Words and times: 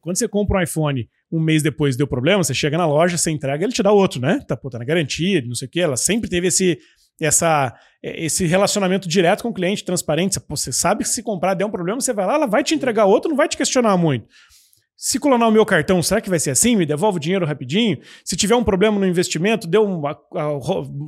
Quando 0.00 0.16
você 0.16 0.28
compra 0.28 0.58
um 0.58 0.62
iPhone 0.62 1.08
um 1.30 1.40
mês 1.40 1.62
depois 1.62 1.96
deu 1.96 2.06
problema, 2.06 2.42
você 2.42 2.54
chega 2.54 2.78
na 2.78 2.86
loja, 2.86 3.18
você 3.18 3.30
entrega, 3.30 3.64
ele 3.64 3.72
te 3.72 3.82
dá 3.82 3.92
outro, 3.92 4.20
né? 4.20 4.40
Tá, 4.46 4.56
pô, 4.56 4.70
tá 4.70 4.78
na 4.78 4.84
garantia, 4.84 5.42
não 5.46 5.54
sei 5.54 5.68
o 5.68 5.70
quê. 5.70 5.80
Ela 5.80 5.96
sempre 5.96 6.28
teve 6.28 6.46
esse, 6.46 6.78
essa, 7.20 7.74
esse 8.02 8.46
relacionamento 8.46 9.08
direto 9.08 9.42
com 9.42 9.50
o 9.50 9.54
cliente, 9.54 9.84
transparente. 9.84 10.40
Você 10.48 10.72
sabe 10.72 11.04
que 11.04 11.10
se 11.10 11.22
comprar 11.22 11.54
der 11.54 11.66
um 11.66 11.70
problema, 11.70 12.00
você 12.00 12.12
vai 12.12 12.26
lá, 12.26 12.34
ela 12.34 12.46
vai 12.46 12.64
te 12.64 12.74
entregar 12.74 13.04
outro, 13.04 13.28
não 13.28 13.36
vai 13.36 13.48
te 13.48 13.56
questionar 13.56 13.96
muito. 13.96 14.26
Se 15.00 15.20
clonar 15.20 15.48
o 15.48 15.52
meu 15.52 15.64
cartão, 15.64 16.02
será 16.02 16.20
que 16.20 16.28
vai 16.28 16.40
ser 16.40 16.50
assim? 16.50 16.74
Me 16.74 16.84
devolve 16.84 17.18
o 17.18 17.20
dinheiro 17.20 17.46
rapidinho? 17.46 17.98
Se 18.24 18.34
tiver 18.34 18.56
um 18.56 18.64
problema 18.64 18.98
no 18.98 19.06
investimento, 19.06 19.68
deu 19.68 19.86
um, 19.86 20.04
a, 20.04 20.10
a, 20.10 20.60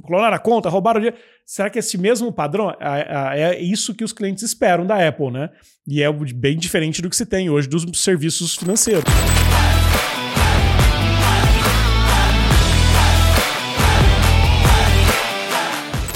clonar 0.07 0.32
a 0.32 0.39
conta, 0.39 0.68
roubaram 0.68 0.98
o 0.98 1.02
dinheiro. 1.02 1.20
Será 1.45 1.68
que 1.68 1.80
esse 1.80 1.98
mesmo 1.98 2.32
padrão 2.32 2.71
é, 2.79 3.57
é 3.57 3.61
isso 3.61 3.93
que 3.93 4.04
os 4.04 4.12
clientes 4.12 4.45
esperam 4.45 4.86
da 4.86 5.08
Apple, 5.08 5.32
né? 5.32 5.50
E 5.89 6.04
é 6.04 6.12
bem 6.12 6.57
diferente 6.57 7.03
do 7.03 7.11
que 7.11 7.16
se 7.16 7.26
tem 7.26 7.50
hoje 7.50 7.66
dos 7.68 8.00
serviços 8.00 8.54
financeiros. 8.54 9.03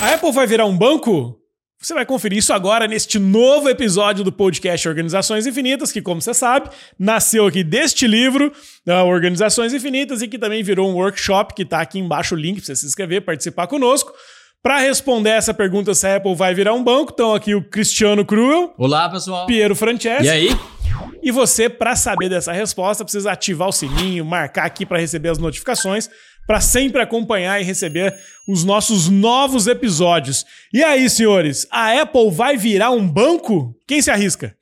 A 0.01 0.15
Apple 0.15 0.31
vai 0.31 0.47
virar 0.47 0.67
um 0.67 0.79
banco? 0.79 1.44
Você 1.85 1.93
vai 1.93 2.07
conferir 2.07 2.39
isso 2.39 2.51
agora 2.51 2.89
neste 2.89 3.19
novo 3.19 3.69
episódio 3.69 4.25
do 4.25 4.33
podcast 4.33 4.89
Organizações 4.89 5.47
Infinitas, 5.47 5.93
que, 5.93 6.01
como 6.01 6.19
você 6.19 6.33
sabe, 6.33 6.71
nasceu 6.99 7.47
aqui 7.47 7.63
deste 7.63 8.07
livro, 8.07 8.51
uh, 8.89 9.05
Organizações 9.05 9.75
Infinitas, 9.75 10.23
e 10.23 10.29
que 10.29 10.39
também 10.39 10.63
virou 10.63 10.89
um 10.89 10.95
workshop 10.95 11.53
que 11.53 11.61
está 11.61 11.83
aqui 11.83 11.99
embaixo 11.99 12.35
o 12.35 12.39
link 12.39 12.57
para 12.57 12.65
você 12.65 12.77
se 12.77 12.87
inscrever, 12.87 13.21
participar 13.21 13.67
conosco. 13.67 14.11
Para 14.63 14.79
responder 14.79 15.29
essa 15.29 15.53
pergunta 15.53 15.93
se 15.93 16.07
a 16.07 16.17
Apple 16.17 16.35
vai 16.35 16.55
virar 16.55 16.73
um 16.73 16.83
banco, 16.83 17.11
estão 17.11 17.35
aqui 17.35 17.55
o 17.55 17.63
Cristiano 17.63 18.25
Cruel. 18.25 18.73
Olá, 18.79 19.07
pessoal. 19.11 19.45
Piero 19.45 19.77
Franceschi. 19.77 20.25
E 20.25 20.31
aí? 20.31 20.59
E 21.23 21.31
você, 21.31 21.69
para 21.69 21.95
saber 21.97 22.31
dessa 22.31 22.51
resposta, 22.51 23.05
precisa 23.05 23.31
ativar 23.33 23.69
o 23.69 23.73
sininho, 23.73 24.25
marcar 24.25 24.65
aqui 24.65 24.87
para 24.87 24.99
receber 24.99 25.29
as 25.29 25.39
notificações 25.39 26.09
para 26.47 26.61
sempre 26.61 27.01
acompanhar 27.01 27.61
e 27.61 27.65
receber 27.65 28.15
os 28.49 28.65
nossos 28.65 29.09
novos 29.09 29.67
episódios. 29.67 30.45
E 30.73 30.83
aí, 30.83 31.09
senhores, 31.09 31.67
a 31.71 32.01
Apple 32.01 32.31
vai 32.31 32.57
virar 32.57 32.91
um 32.91 33.09
banco? 33.09 33.75
Quem 33.87 34.03
se 34.03 34.11
arrisca? 34.11 34.57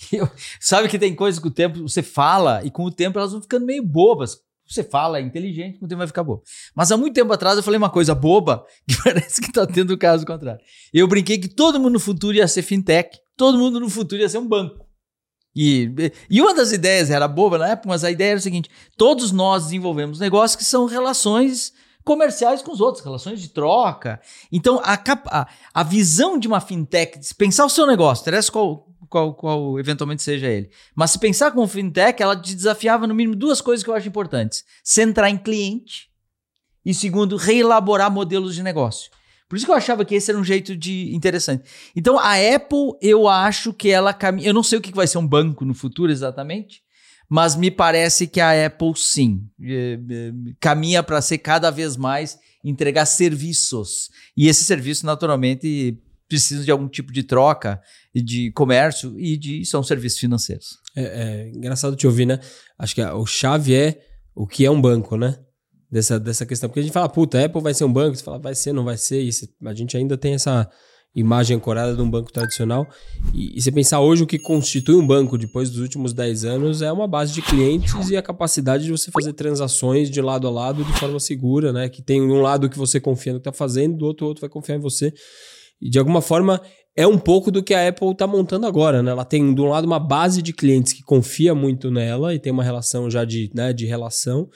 Eu, 0.12 0.28
sabe 0.60 0.88
que 0.88 0.98
tem 0.98 1.14
coisas 1.14 1.40
que 1.40 1.48
o 1.48 1.50
tempo 1.50 1.82
você 1.82 2.02
fala 2.02 2.62
e 2.64 2.70
com 2.70 2.84
o 2.84 2.90
tempo 2.90 3.18
elas 3.18 3.32
vão 3.32 3.42
ficando 3.42 3.66
meio 3.66 3.82
bobas. 3.82 4.38
Você 4.68 4.82
fala, 4.82 5.18
é 5.18 5.22
inteligente, 5.22 5.78
com 5.78 5.86
o 5.86 5.88
tempo 5.88 5.98
vai 5.98 6.08
ficar 6.08 6.24
bobo. 6.24 6.42
Mas 6.74 6.90
há 6.90 6.96
muito 6.96 7.14
tempo 7.14 7.32
atrás 7.32 7.56
eu 7.56 7.62
falei 7.62 7.78
uma 7.78 7.90
coisa 7.90 8.14
boba 8.14 8.64
que 8.86 8.96
parece 9.02 9.40
que 9.40 9.48
está 9.48 9.66
tendo 9.66 9.92
o 9.92 9.98
caso 9.98 10.26
contrário. 10.26 10.60
Eu 10.92 11.06
brinquei 11.06 11.38
que 11.38 11.48
todo 11.48 11.78
mundo 11.78 11.94
no 11.94 12.00
futuro 12.00 12.36
ia 12.36 12.48
ser 12.48 12.62
fintech, 12.62 13.16
todo 13.36 13.58
mundo 13.58 13.78
no 13.78 13.88
futuro 13.88 14.20
ia 14.20 14.28
ser 14.28 14.38
um 14.38 14.48
banco. 14.48 14.85
E, 15.56 15.90
e 16.28 16.42
uma 16.42 16.54
das 16.54 16.70
ideias 16.70 17.08
era 17.10 17.26
boba 17.26 17.56
na 17.56 17.68
época, 17.68 17.88
mas 17.88 18.04
a 18.04 18.10
ideia 18.10 18.32
era 18.32 18.38
o 18.38 18.42
seguinte: 18.42 18.68
todos 18.94 19.32
nós 19.32 19.64
desenvolvemos 19.64 20.20
negócios 20.20 20.54
que 20.54 20.64
são 20.64 20.84
relações 20.84 21.72
comerciais 22.04 22.60
com 22.60 22.70
os 22.70 22.80
outros, 22.80 23.02
relações 23.02 23.40
de 23.40 23.48
troca. 23.48 24.20
Então, 24.52 24.80
a, 24.84 25.00
a, 25.30 25.48
a 25.72 25.82
visão 25.82 26.38
de 26.38 26.46
uma 26.46 26.60
fintech, 26.60 27.18
pensar 27.36 27.64
o 27.64 27.70
seu 27.70 27.86
negócio, 27.86 28.20
interessa 28.20 28.52
qual, 28.52 28.86
qual, 29.08 29.34
qual 29.34 29.80
eventualmente 29.80 30.22
seja 30.22 30.46
ele, 30.46 30.70
mas 30.94 31.12
se 31.12 31.18
pensar 31.18 31.50
como 31.50 31.66
fintech, 31.66 32.22
ela 32.22 32.36
te 32.36 32.54
desafiava 32.54 33.06
no 33.06 33.14
mínimo 33.14 33.34
duas 33.34 33.62
coisas 33.62 33.82
que 33.82 33.88
eu 33.88 33.94
acho 33.94 34.06
importantes: 34.06 34.62
centrar 34.84 35.30
em 35.30 35.38
cliente 35.38 36.10
e, 36.84 36.92
segundo, 36.92 37.34
reelaborar 37.36 38.10
modelos 38.10 38.54
de 38.54 38.62
negócio. 38.62 39.10
Por 39.48 39.56
isso 39.56 39.64
que 39.64 39.70
eu 39.70 39.76
achava 39.76 40.04
que 40.04 40.14
esse 40.14 40.30
era 40.30 40.38
um 40.38 40.44
jeito 40.44 40.76
de 40.76 41.14
interessante. 41.14 41.64
Então, 41.94 42.18
a 42.18 42.34
Apple, 42.34 42.92
eu 43.00 43.28
acho 43.28 43.72
que 43.72 43.90
ela 43.90 44.12
caminha. 44.12 44.48
Eu 44.48 44.54
não 44.54 44.62
sei 44.62 44.78
o 44.78 44.82
que 44.82 44.92
vai 44.92 45.06
ser 45.06 45.18
um 45.18 45.26
banco 45.26 45.64
no 45.64 45.74
futuro 45.74 46.10
exatamente, 46.10 46.82
mas 47.28 47.54
me 47.54 47.70
parece 47.70 48.26
que 48.26 48.40
a 48.40 48.66
Apple 48.66 48.92
sim 48.96 49.48
é, 49.62 49.98
é, 50.10 50.32
caminha 50.58 51.02
para 51.02 51.20
ser 51.20 51.38
cada 51.38 51.70
vez 51.70 51.96
mais 51.96 52.38
entregar 52.64 53.06
serviços. 53.06 54.10
E 54.36 54.48
esse 54.48 54.64
serviço, 54.64 55.06
naturalmente, 55.06 55.96
precisa 56.28 56.64
de 56.64 56.70
algum 56.70 56.88
tipo 56.88 57.12
de 57.12 57.22
troca 57.22 57.80
de 58.14 58.50
comércio 58.52 59.18
e 59.18 59.36
de 59.36 59.64
são 59.64 59.82
serviços 59.82 60.18
financeiros. 60.18 60.78
É, 60.96 61.02
é 61.02 61.48
engraçado 61.50 61.94
te 61.94 62.06
ouvir, 62.06 62.26
né? 62.26 62.40
Acho 62.78 62.94
que 62.94 63.02
a, 63.02 63.14
o 63.14 63.26
chave 63.26 63.74
é 63.74 64.00
o 64.34 64.46
que 64.46 64.64
é 64.64 64.70
um 64.70 64.80
banco, 64.80 65.16
né? 65.16 65.38
Dessa, 65.96 66.20
dessa 66.20 66.44
questão. 66.44 66.68
Porque 66.68 66.80
a 66.80 66.82
gente 66.82 66.92
fala, 66.92 67.08
puta, 67.08 67.42
Apple 67.42 67.62
vai 67.62 67.72
ser 67.72 67.84
um 67.84 67.92
banco, 67.92 68.16
você 68.16 68.22
fala, 68.22 68.38
vai 68.38 68.54
ser, 68.54 68.72
não 68.72 68.84
vai 68.84 68.98
ser. 68.98 69.22
E 69.22 69.30
a 69.64 69.74
gente 69.74 69.96
ainda 69.96 70.16
tem 70.16 70.34
essa 70.34 70.68
imagem 71.14 71.56
ancorada 71.56 71.96
de 71.96 72.02
um 72.02 72.10
banco 72.10 72.30
tradicional. 72.30 72.86
E, 73.32 73.56
e 73.56 73.62
você 73.62 73.72
pensar 73.72 74.00
hoje 74.00 74.22
o 74.22 74.26
que 74.26 74.38
constitui 74.38 74.94
um 74.94 75.06
banco 75.06 75.38
depois 75.38 75.70
dos 75.70 75.80
últimos 75.80 76.12
10 76.12 76.44
anos 76.44 76.82
é 76.82 76.92
uma 76.92 77.08
base 77.08 77.32
de 77.32 77.40
clientes 77.40 78.10
e 78.10 78.16
a 78.16 78.22
capacidade 78.22 78.84
de 78.84 78.90
você 78.90 79.10
fazer 79.10 79.32
transações 79.32 80.10
de 80.10 80.20
lado 80.20 80.46
a 80.46 80.50
lado 80.50 80.84
de 80.84 80.92
forma 80.98 81.18
segura, 81.18 81.72
né? 81.72 81.88
Que 81.88 82.02
tem 82.02 82.20
um 82.20 82.42
lado 82.42 82.68
que 82.68 82.76
você 82.76 83.00
confia 83.00 83.32
no 83.32 83.40
que 83.40 83.48
está 83.48 83.56
fazendo, 83.56 83.96
do 83.96 84.04
outro, 84.04 84.26
o 84.26 84.28
outro 84.28 84.42
vai 84.42 84.50
confiar 84.50 84.76
em 84.76 84.80
você. 84.80 85.14
E 85.80 85.88
de 85.88 85.98
alguma 85.98 86.20
forma 86.20 86.60
é 86.94 87.06
um 87.06 87.18
pouco 87.18 87.50
do 87.50 87.62
que 87.62 87.72
a 87.72 87.88
Apple 87.88 88.10
está 88.10 88.26
montando 88.26 88.66
agora, 88.66 89.02
né? 89.02 89.10
Ela 89.10 89.24
tem, 89.24 89.54
de 89.54 89.60
um 89.62 89.68
lado, 89.68 89.86
uma 89.86 89.98
base 89.98 90.42
de 90.42 90.52
clientes 90.52 90.92
que 90.92 91.02
confia 91.02 91.54
muito 91.54 91.90
nela 91.90 92.34
e 92.34 92.38
tem 92.38 92.52
uma 92.52 92.64
relação 92.64 93.10
já 93.10 93.24
de, 93.24 93.50
né, 93.54 93.72
de 93.72 93.86
relação 93.86 94.48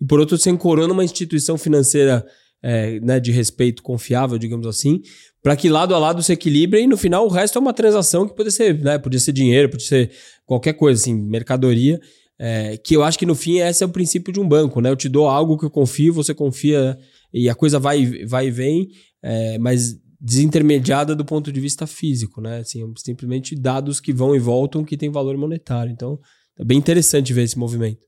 e 0.00 0.06
por 0.06 0.20
outro, 0.20 0.36
você 0.36 0.50
ancorou 0.50 0.86
numa 0.86 1.04
instituição 1.04 1.56
financeira 1.56 2.24
é, 2.62 2.98
né, 3.00 3.20
de 3.20 3.30
respeito 3.30 3.82
confiável, 3.82 4.38
digamos 4.38 4.66
assim, 4.66 5.00
para 5.42 5.54
que 5.56 5.68
lado 5.68 5.94
a 5.94 5.98
lado 5.98 6.22
se 6.22 6.32
equilibre 6.32 6.80
e 6.80 6.86
no 6.86 6.96
final 6.96 7.24
o 7.26 7.30
resto 7.30 7.58
é 7.58 7.60
uma 7.60 7.72
transação 7.72 8.26
que 8.26 8.34
pode 8.34 8.50
ser, 8.50 8.78
né, 8.80 8.98
podia 8.98 9.20
ser 9.20 9.32
dinheiro, 9.32 9.68
pode 9.68 9.84
ser 9.84 10.10
qualquer 10.44 10.72
coisa, 10.72 11.00
assim, 11.00 11.14
mercadoria. 11.14 12.00
É, 12.38 12.76
que 12.76 12.94
eu 12.94 13.02
acho 13.02 13.18
que 13.18 13.24
no 13.24 13.34
fim 13.34 13.60
esse 13.60 13.82
é 13.82 13.86
o 13.86 13.90
princípio 13.90 14.30
de 14.30 14.38
um 14.38 14.46
banco, 14.46 14.82
né? 14.82 14.90
Eu 14.90 14.96
te 14.96 15.08
dou 15.08 15.26
algo 15.26 15.56
que 15.56 15.64
eu 15.64 15.70
confio, 15.70 16.12
você 16.12 16.34
confia 16.34 16.98
e 17.32 17.48
a 17.48 17.54
coisa 17.54 17.78
vai, 17.78 18.26
vai 18.26 18.48
e 18.48 18.50
vem, 18.50 18.88
é, 19.22 19.56
mas 19.56 19.96
desintermediada 20.20 21.14
do 21.14 21.24
ponto 21.24 21.50
de 21.50 21.60
vista 21.60 21.86
físico, 21.86 22.42
né? 22.42 22.58
Assim, 22.58 22.82
simplesmente 22.98 23.54
dados 23.54 24.00
que 24.00 24.12
vão 24.12 24.36
e 24.36 24.38
voltam 24.38 24.84
que 24.84 24.98
têm 24.98 25.10
valor 25.10 25.36
monetário. 25.38 25.90
Então, 25.90 26.18
é 26.58 26.64
bem 26.64 26.78
interessante 26.78 27.32
ver 27.32 27.42
esse 27.42 27.58
movimento. 27.58 27.98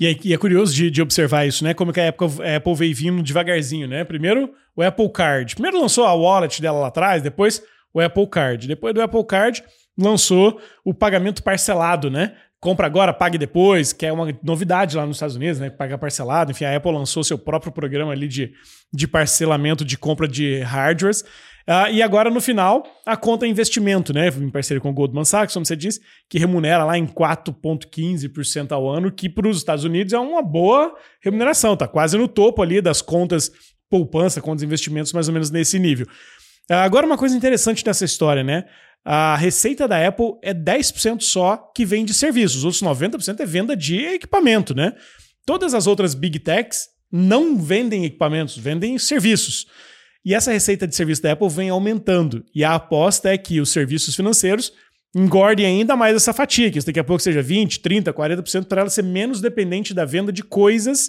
E 0.00 0.06
é, 0.06 0.16
e 0.24 0.32
é 0.32 0.38
curioso 0.38 0.74
de, 0.74 0.90
de, 0.90 1.02
observar 1.02 1.46
isso, 1.46 1.64
né? 1.64 1.74
Como 1.74 1.92
que 1.92 2.00
a 2.00 2.08
Apple, 2.08 2.28
a 2.42 2.56
Apple 2.56 2.74
veio 2.74 2.94
vindo 2.94 3.22
devagarzinho, 3.22 3.88
né? 3.88 4.04
Primeiro 4.04 4.50
o 4.76 4.82
Apple 4.82 5.10
Card. 5.10 5.54
Primeiro 5.54 5.80
lançou 5.80 6.04
a 6.04 6.14
wallet 6.14 6.62
dela 6.62 6.78
lá 6.78 6.86
atrás, 6.86 7.22
depois 7.22 7.62
o 7.92 8.00
Apple 8.00 8.26
Card. 8.28 8.68
Depois 8.68 8.94
do 8.94 9.02
Apple 9.02 9.24
Card, 9.24 9.62
lançou 9.98 10.60
o 10.84 10.94
pagamento 10.94 11.42
parcelado, 11.42 12.08
né? 12.08 12.34
Compra 12.60 12.86
agora, 12.86 13.12
pague 13.12 13.38
depois, 13.38 13.92
que 13.92 14.06
é 14.06 14.12
uma 14.12 14.36
novidade 14.42 14.96
lá 14.96 15.06
nos 15.06 15.16
Estados 15.16 15.36
Unidos, 15.36 15.60
né? 15.60 15.70
Pagar 15.70 15.98
parcelado. 15.98 16.50
Enfim, 16.50 16.64
a 16.64 16.76
Apple 16.76 16.92
lançou 16.92 17.22
seu 17.22 17.38
próprio 17.38 17.72
programa 17.72 18.12
ali 18.12 18.26
de, 18.26 18.52
de 18.92 19.06
parcelamento 19.06 19.84
de 19.84 19.98
compra 19.98 20.26
de 20.26 20.60
hardwares. 20.60 21.24
Uh, 21.68 21.92
e 21.92 22.02
agora, 22.02 22.30
no 22.30 22.40
final, 22.40 22.82
a 23.04 23.14
conta 23.14 23.44
é 23.44 23.48
investimento, 23.48 24.10
né? 24.14 24.28
Em 24.28 24.48
parceria 24.48 24.80
com 24.80 24.88
o 24.88 24.92
Goldman 24.94 25.26
Sachs, 25.26 25.52
como 25.52 25.66
você 25.66 25.76
disse, 25.76 26.00
que 26.26 26.38
remunera 26.38 26.82
lá 26.82 26.96
em 26.96 27.06
4,15% 27.06 28.72
ao 28.72 28.88
ano, 28.88 29.12
que 29.12 29.28
para 29.28 29.46
os 29.46 29.58
Estados 29.58 29.84
Unidos 29.84 30.14
é 30.14 30.18
uma 30.18 30.40
boa 30.40 30.96
remuneração, 31.22 31.76
tá 31.76 31.86
quase 31.86 32.16
no 32.16 32.26
topo 32.26 32.62
ali 32.62 32.80
das 32.80 33.02
contas 33.02 33.52
poupança, 33.90 34.40
contas 34.40 34.62
investimentos, 34.62 35.12
mais 35.12 35.28
ou 35.28 35.34
menos 35.34 35.50
nesse 35.50 35.78
nível. 35.78 36.06
Uh, 36.70 36.74
agora, 36.74 37.04
uma 37.04 37.18
coisa 37.18 37.36
interessante 37.36 37.84
nessa 37.84 38.06
história, 38.06 38.42
né? 38.42 38.64
A 39.04 39.36
receita 39.36 39.86
da 39.86 40.06
Apple 40.06 40.38
é 40.42 40.54
10% 40.54 41.20
só 41.20 41.70
que 41.74 41.84
vem 41.84 42.02
de 42.02 42.14
serviços, 42.14 42.64
os 42.64 42.64
outros 42.64 42.82
90% 42.82 43.40
é 43.40 43.46
venda 43.46 43.76
de 43.76 43.98
equipamento, 44.06 44.74
né? 44.74 44.94
Todas 45.44 45.74
as 45.74 45.86
outras 45.86 46.14
big 46.14 46.38
techs 46.38 46.88
não 47.12 47.58
vendem 47.58 48.06
equipamentos, 48.06 48.56
vendem 48.56 48.98
serviços. 48.98 49.66
E 50.28 50.34
essa 50.34 50.52
receita 50.52 50.86
de 50.86 50.94
serviço 50.94 51.22
da 51.22 51.32
Apple 51.32 51.48
vem 51.48 51.70
aumentando. 51.70 52.44
E 52.54 52.62
a 52.62 52.74
aposta 52.74 53.30
é 53.30 53.38
que 53.38 53.62
os 53.62 53.70
serviços 53.70 54.14
financeiros 54.14 54.74
engordem 55.16 55.64
ainda 55.64 55.96
mais 55.96 56.14
essa 56.14 56.34
fatia, 56.34 56.70
que 56.70 56.76
isso 56.76 56.86
daqui 56.86 57.00
a 57.00 57.04
pouco 57.04 57.22
seja 57.22 57.42
20%, 57.42 57.80
30%, 57.80 58.12
40% 58.12 58.66
para 58.66 58.82
ela 58.82 58.90
ser 58.90 59.04
menos 59.04 59.40
dependente 59.40 59.94
da 59.94 60.04
venda 60.04 60.30
de 60.30 60.42
coisas. 60.42 61.08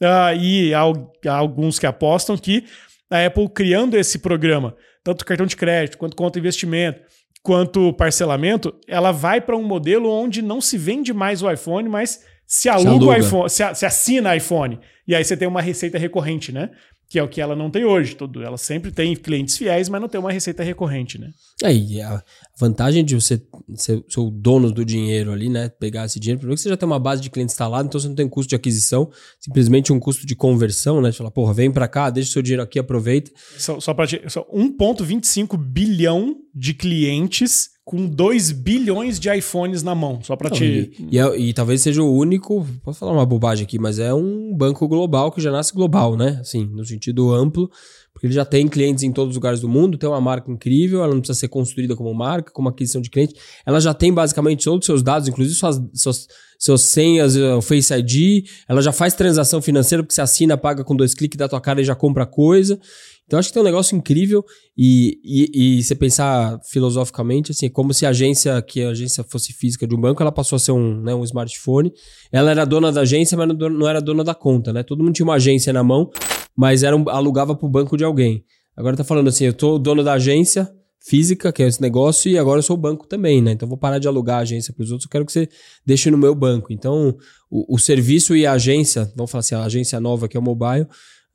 Uh, 0.00 0.40
e 0.40 0.72
há, 0.72 0.80
há 0.80 1.34
alguns 1.34 1.78
que 1.78 1.84
apostam 1.84 2.38
que 2.38 2.64
a 3.10 3.26
Apple 3.26 3.50
criando 3.50 3.98
esse 3.98 4.18
programa, 4.18 4.74
tanto 5.04 5.26
cartão 5.26 5.44
de 5.44 5.56
crédito, 5.58 5.98
quanto 5.98 6.16
conta 6.16 6.38
investimento, 6.38 7.02
quanto 7.42 7.92
parcelamento, 7.92 8.74
ela 8.88 9.12
vai 9.12 9.42
para 9.42 9.58
um 9.58 9.62
modelo 9.62 10.10
onde 10.10 10.40
não 10.40 10.62
se 10.62 10.78
vende 10.78 11.12
mais 11.12 11.42
o 11.42 11.50
iPhone, 11.52 11.86
mas 11.86 12.20
se 12.46 12.70
aluga, 12.70 12.82
se 12.82 12.88
aluga. 12.88 13.06
o 13.06 13.14
iPhone, 13.14 13.50
se, 13.50 13.84
assina 13.84 14.34
iPhone. 14.34 14.80
E 15.06 15.14
aí 15.14 15.22
você 15.22 15.36
tem 15.36 15.46
uma 15.46 15.60
receita 15.60 15.98
recorrente, 15.98 16.50
né? 16.50 16.70
Que 17.08 17.18
é 17.18 17.22
o 17.22 17.28
que 17.28 17.40
ela 17.40 17.54
não 17.54 17.70
tem 17.70 17.84
hoje. 17.84 18.14
Tudo. 18.16 18.42
Ela 18.42 18.56
sempre 18.56 18.90
tem 18.90 19.14
clientes 19.14 19.56
fiéis, 19.56 19.88
mas 19.88 20.00
não 20.00 20.08
tem 20.08 20.20
uma 20.20 20.32
receita 20.32 20.62
recorrente, 20.62 21.18
né? 21.18 21.30
Aí, 21.62 22.00
a 22.00 22.22
vantagem 22.58 23.04
de 23.04 23.14
você 23.14 23.40
ser, 23.74 24.02
ser 24.08 24.20
o 24.20 24.30
dono 24.30 24.72
do 24.72 24.84
dinheiro 24.84 25.32
ali, 25.32 25.48
né? 25.48 25.68
Pegar 25.68 26.06
esse 26.06 26.18
dinheiro, 26.18 26.38
primeiro 26.40 26.56
que 26.56 26.62
você 26.62 26.68
já 26.68 26.76
tem 26.76 26.86
uma 26.86 26.98
base 26.98 27.22
de 27.22 27.30
cliente 27.30 27.52
instalada, 27.52 27.86
então 27.86 28.00
você 28.00 28.08
não 28.08 28.14
tem 28.14 28.28
custo 28.28 28.50
de 28.50 28.56
aquisição, 28.56 29.10
simplesmente 29.40 29.92
um 29.92 30.00
custo 30.00 30.26
de 30.26 30.34
conversão, 30.34 31.00
né? 31.00 31.10
Você 31.12 31.18
fala, 31.18 31.30
porra, 31.30 31.52
vem 31.54 31.70
pra 31.70 31.86
cá, 31.88 32.10
deixa 32.10 32.30
o 32.30 32.32
seu 32.32 32.42
dinheiro 32.42 32.62
aqui, 32.62 32.78
aproveita. 32.78 33.30
Só, 33.58 33.78
só 33.80 33.94
te- 34.06 34.22
só 34.28 34.44
1,25 34.52 35.56
bilhão 35.56 36.36
de 36.54 36.72
clientes 36.74 37.70
com 37.84 38.06
2 38.06 38.50
bilhões 38.50 39.20
de 39.20 39.28
iPhones 39.34 39.82
na 39.82 39.94
mão. 39.94 40.18
Só 40.22 40.36
pra 40.36 40.48
Não, 40.48 40.56
te. 40.56 40.64
e, 40.64 41.06
e 41.10 41.18
é- 41.18 41.38
e 41.38 41.52
talvez 41.52 41.82
seja 41.82 42.02
o 42.02 42.10
único, 42.16 42.66
posso 42.82 43.00
falar 43.00 43.12
uma 43.12 43.26
bobagem 43.26 43.64
aqui, 43.64 43.78
mas 43.78 43.98
é 43.98 44.14
um 44.14 44.54
banco 44.56 44.88
global 44.88 45.30
que 45.30 45.40
já 45.40 45.50
nasce 45.50 45.74
global, 45.74 46.16
né? 46.16 46.38
Assim, 46.40 46.64
no 46.64 46.84
sentido 46.84 47.30
amplo, 47.32 47.68
porque 48.14 48.26
ele 48.26 48.32
já 48.32 48.44
tem 48.44 48.66
clientes 48.68 49.02
em 49.04 49.12
todos 49.12 49.30
os 49.32 49.36
lugares 49.36 49.60
do 49.60 49.68
mundo, 49.68 49.98
tem 49.98 50.08
uma 50.08 50.20
marca 50.20 50.50
incrível, 50.50 51.02
ela 51.02 51.12
não 51.12 51.20
precisa 51.20 51.38
ser 51.38 51.48
construída 51.48 51.94
como 51.94 52.14
marca, 52.14 52.50
como 52.52 52.68
aquisição 52.70 53.02
de 53.02 53.10
cliente. 53.10 53.34
Ela 53.66 53.80
já 53.80 53.92
tem 53.92 54.14
basicamente 54.14 54.64
todos 54.64 54.80
os 54.84 54.86
seus 54.86 55.02
dados, 55.02 55.28
inclusive 55.28 55.54
suas, 55.54 55.82
suas, 55.92 56.26
suas 56.64 56.80
senhas, 56.80 57.36
eh, 57.36 57.54
o 57.54 57.60
Face 57.60 57.92
ID, 57.92 58.46
ela 58.66 58.80
já 58.80 58.90
faz 58.90 59.12
transação 59.12 59.60
financeira, 59.60 60.02
porque 60.02 60.14
você 60.14 60.22
assina, 60.22 60.56
paga 60.56 60.82
com 60.82 60.96
dois 60.96 61.12
cliques 61.12 61.36
da 61.36 61.46
tua 61.46 61.60
cara 61.60 61.82
e 61.82 61.84
já 61.84 61.94
compra 61.94 62.24
coisa. 62.24 62.80
Então 63.26 63.38
acho 63.38 63.48
que 63.48 63.52
tem 63.52 63.62
um 63.62 63.66
negócio 63.66 63.94
incrível 63.94 64.42
e, 64.76 65.18
e, 65.22 65.78
e 65.78 65.82
você 65.82 65.94
pensar 65.94 66.58
filosoficamente, 66.70 67.52
assim, 67.52 67.66
é 67.66 67.68
como 67.68 67.92
se 67.92 68.06
a 68.06 68.10
agência, 68.10 68.62
que 68.62 68.82
a 68.82 68.90
agência 68.90 69.22
fosse 69.24 69.52
física 69.52 69.86
de 69.86 69.94
um 69.94 70.00
banco, 70.00 70.22
ela 70.22 70.32
passou 70.32 70.56
a 70.56 70.58
ser 70.58 70.72
um, 70.72 71.02
né, 71.02 71.14
um 71.14 71.22
smartphone. 71.24 71.92
Ela 72.32 72.50
era 72.50 72.64
dona 72.64 72.90
da 72.90 73.02
agência, 73.02 73.36
mas 73.36 73.48
não 73.48 73.86
era 73.86 74.00
dona 74.00 74.24
da 74.24 74.34
conta, 74.34 74.72
né? 74.72 74.82
Todo 74.82 75.02
mundo 75.04 75.14
tinha 75.14 75.24
uma 75.24 75.34
agência 75.34 75.70
na 75.70 75.84
mão, 75.84 76.10
mas 76.56 76.82
era 76.82 76.96
um, 76.96 77.06
alugava 77.10 77.54
pro 77.54 77.68
banco 77.68 77.94
de 77.94 78.04
alguém. 78.04 78.42
Agora 78.74 78.96
tá 78.96 79.04
falando 79.04 79.28
assim, 79.28 79.44
eu 79.44 79.52
tô 79.52 79.78
dono 79.78 80.02
da 80.02 80.14
agência 80.14 80.70
física, 81.06 81.52
que 81.52 81.62
é 81.62 81.66
esse 81.66 81.82
negócio, 81.82 82.30
e 82.30 82.38
agora 82.38 82.58
eu 82.58 82.62
sou 82.62 82.74
o 82.74 82.80
banco 82.80 83.06
também, 83.06 83.42
né? 83.42 83.52
Então 83.52 83.68
vou 83.68 83.76
parar 83.76 83.98
de 83.98 84.08
alugar 84.08 84.38
a 84.38 84.40
agência 84.40 84.72
pros 84.72 84.90
outros, 84.90 85.04
eu 85.04 85.10
quero 85.10 85.26
que 85.26 85.32
você 85.32 85.48
deixe 85.84 86.10
no 86.10 86.16
meu 86.16 86.34
banco. 86.34 86.72
Então 86.72 87.14
o, 87.50 87.74
o 87.74 87.78
serviço 87.78 88.34
e 88.34 88.46
a 88.46 88.52
agência, 88.52 89.12
vamos 89.14 89.30
falar 89.30 89.40
assim, 89.40 89.54
a 89.54 89.64
agência 89.64 90.00
nova 90.00 90.26
que 90.26 90.36
é 90.36 90.40
o 90.40 90.42
mobile, 90.42 90.86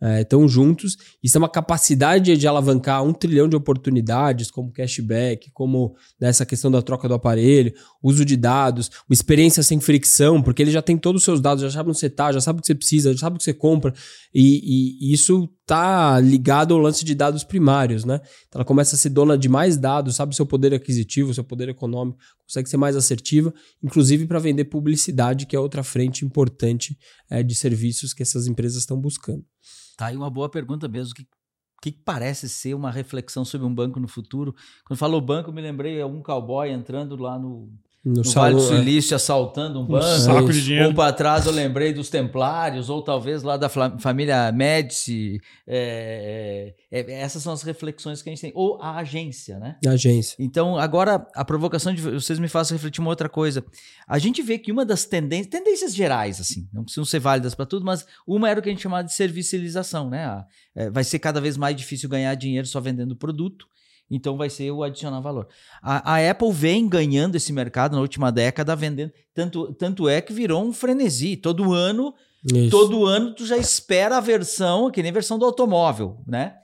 estão 0.01 0.47
juntos. 0.47 0.97
Isso 1.23 1.37
é 1.37 1.39
uma 1.39 1.49
capacidade 1.49 2.35
de 2.37 2.47
alavancar 2.47 3.03
um 3.03 3.13
trilhão 3.13 3.47
de 3.47 3.55
oportunidades, 3.55 4.49
como 4.51 4.71
cashback, 4.71 5.49
como 5.51 5.95
nessa 6.19 6.45
questão 6.45 6.71
da 6.71 6.81
troca 6.81 7.07
do 7.07 7.13
aparelho, 7.13 7.73
uso 8.01 8.23
de 8.23 8.37
dados, 8.37 8.89
uma 9.09 9.13
experiência 9.13 9.61
sem 9.63 9.79
fricção, 9.79 10.41
porque 10.41 10.61
ele 10.61 10.71
já 10.71 10.81
tem 10.81 10.97
todos 10.97 11.21
os 11.21 11.25
seus 11.25 11.41
dados, 11.41 11.61
já 11.63 11.71
sabe 11.71 11.89
onde 11.89 11.99
você 11.99 12.07
está, 12.07 12.31
já 12.31 12.41
sabe 12.41 12.59
o 12.59 12.61
que 12.61 12.67
você 12.67 12.75
precisa, 12.75 13.11
já 13.13 13.19
sabe 13.19 13.35
o 13.35 13.37
que 13.39 13.43
você 13.43 13.53
compra. 13.53 13.93
E, 14.33 14.41
e- 15.01 15.09
e 15.09 15.13
isso 15.13 15.49
tá 15.65 16.19
ligado 16.19 16.73
ao 16.73 16.79
lance 16.79 17.05
de 17.05 17.13
dados 17.13 17.43
primários, 17.43 18.03
né? 18.03 18.21
Então 18.47 18.59
ela 18.59 18.65
começa 18.65 18.95
a 18.95 18.97
ser 18.97 19.09
dona 19.09 19.37
de 19.37 19.47
mais 19.47 19.77
dados, 19.77 20.15
sabe 20.15 20.35
seu 20.35 20.45
poder 20.45 20.73
aquisitivo, 20.73 21.33
seu 21.33 21.43
poder 21.43 21.69
econômico, 21.69 22.17
consegue 22.43 22.67
ser 22.67 22.77
mais 22.77 22.95
assertiva, 22.95 23.53
inclusive 23.83 24.25
para 24.25 24.39
vender 24.39 24.65
publicidade, 24.65 25.45
que 25.45 25.55
é 25.55 25.59
outra 25.59 25.83
frente 25.83 26.25
importante 26.25 26.97
eh, 27.29 27.43
de 27.43 27.53
serviços 27.53 28.13
que 28.13 28.23
essas 28.23 28.47
empresas 28.47 28.77
estão 28.79 28.99
buscando. 28.99 29.43
Tá 29.99 30.05
aí 30.05 30.15
uma 30.15 30.29
boa 30.29 30.47
pergunta 30.49 30.87
mesmo. 30.87 31.13
Que, 31.13 31.27
que 31.81 31.91
parece 31.91 32.47
ser 32.47 32.73
uma 32.73 32.89
reflexão 32.89 33.43
sobre 33.43 33.67
um 33.67 33.75
banco 33.75 33.99
no 33.99 34.07
futuro? 34.07 34.55
Quando 34.85 34.97
falou 34.97 35.19
banco, 35.19 35.51
me 35.51 35.61
lembrei 35.61 35.95
de 35.95 36.01
algum 36.01 36.23
cowboy 36.23 36.69
entrando 36.69 37.17
lá 37.17 37.37
no, 37.37 37.69
No, 38.03 38.13
no 38.21 38.31
Vale 38.31 38.55
do 38.55 38.61
é. 38.61 38.67
Silício 38.77 39.13
assaltando 39.15 39.79
um 39.79 39.83
Um 39.83 39.85
banco. 39.87 40.05
saco 40.19 40.43
isso. 40.49 40.53
de 40.53 40.63
dinheiro. 40.63 40.87
Ou 40.89 40.93
para 40.95 41.11
trás 41.11 41.45
eu 41.45 41.51
lembrei 41.51 41.91
dos 41.91 42.09
Templários, 42.09 42.89
ou 42.89 43.01
talvez 43.03 43.43
lá 43.43 43.57
da 43.57 43.67
família 43.67 44.51
Médici. 44.53 45.39
É, 45.67 46.73
é, 46.91 46.99
é, 46.99 47.21
essas 47.21 47.43
são 47.43 47.51
as 47.53 47.61
reflexões 47.61 48.21
que 48.21 48.29
a 48.29 48.31
gente 48.31 48.41
tem. 48.41 48.51
Ou 48.55 48.81
a 48.81 48.97
agência, 48.97 49.59
né? 49.59 49.75
Da 49.83 49.91
agência. 49.91 50.35
Então, 50.39 50.77
agora, 50.77 51.27
a 51.35 51.43
provocação 51.43 51.93
de 51.93 52.01
vocês 52.01 52.39
me 52.39 52.47
faz 52.47 52.69
refletir 52.69 53.01
uma 53.01 53.09
outra 53.09 53.27
coisa. 53.29 53.63
A 54.07 54.17
gente 54.17 54.41
vê 54.41 54.57
que 54.57 54.71
uma 54.71 54.85
das 54.85 55.05
tendências, 55.05 55.47
tendências 55.47 55.93
gerais, 55.93 56.39
assim, 56.39 56.67
não 56.73 56.83
precisam 56.83 57.05
ser 57.05 57.19
válidas 57.19 57.53
para 57.53 57.65
tudo, 57.65 57.85
mas 57.85 58.05
uma 58.25 58.49
era 58.49 58.59
o 58.59 58.63
que 58.63 58.69
a 58.69 58.71
gente 58.71 58.81
chamava 58.81 59.03
de 59.03 59.13
servicialização, 59.13 60.09
né? 60.09 60.25
A- 60.25 60.45
é, 60.75 60.89
vai 60.89 61.03
ser 61.03 61.19
cada 61.19 61.41
vez 61.41 61.57
mais 61.57 61.75
difícil 61.75 62.07
ganhar 62.07 62.33
dinheiro 62.35 62.65
só 62.67 62.79
vendendo 62.79 63.15
produto, 63.15 63.65
então 64.09 64.37
vai 64.37 64.49
ser 64.49 64.71
o 64.71 64.83
adicionar 64.83 65.19
valor. 65.19 65.47
A, 65.81 66.15
a 66.15 66.31
Apple 66.31 66.51
vem 66.51 66.87
ganhando 66.87 67.35
esse 67.35 67.53
mercado 67.53 67.95
na 67.95 68.01
última 68.01 68.31
década, 68.31 68.75
vendendo, 68.75 69.11
tanto, 69.33 69.73
tanto 69.73 70.09
é 70.09 70.21
que 70.21 70.33
virou 70.33 70.63
um 70.63 70.73
frenesi. 70.73 71.37
Todo 71.37 71.73
ano 71.73 72.13
Isso. 72.43 72.69
Todo 72.69 73.05
ano 73.05 73.35
tu 73.35 73.45
já 73.45 73.57
espera 73.57 74.17
a 74.17 74.21
versão, 74.21 74.89
que 74.89 75.03
nem 75.03 75.11
versão 75.11 75.37
do 75.37 75.45
automóvel, 75.45 76.23
né? 76.25 76.55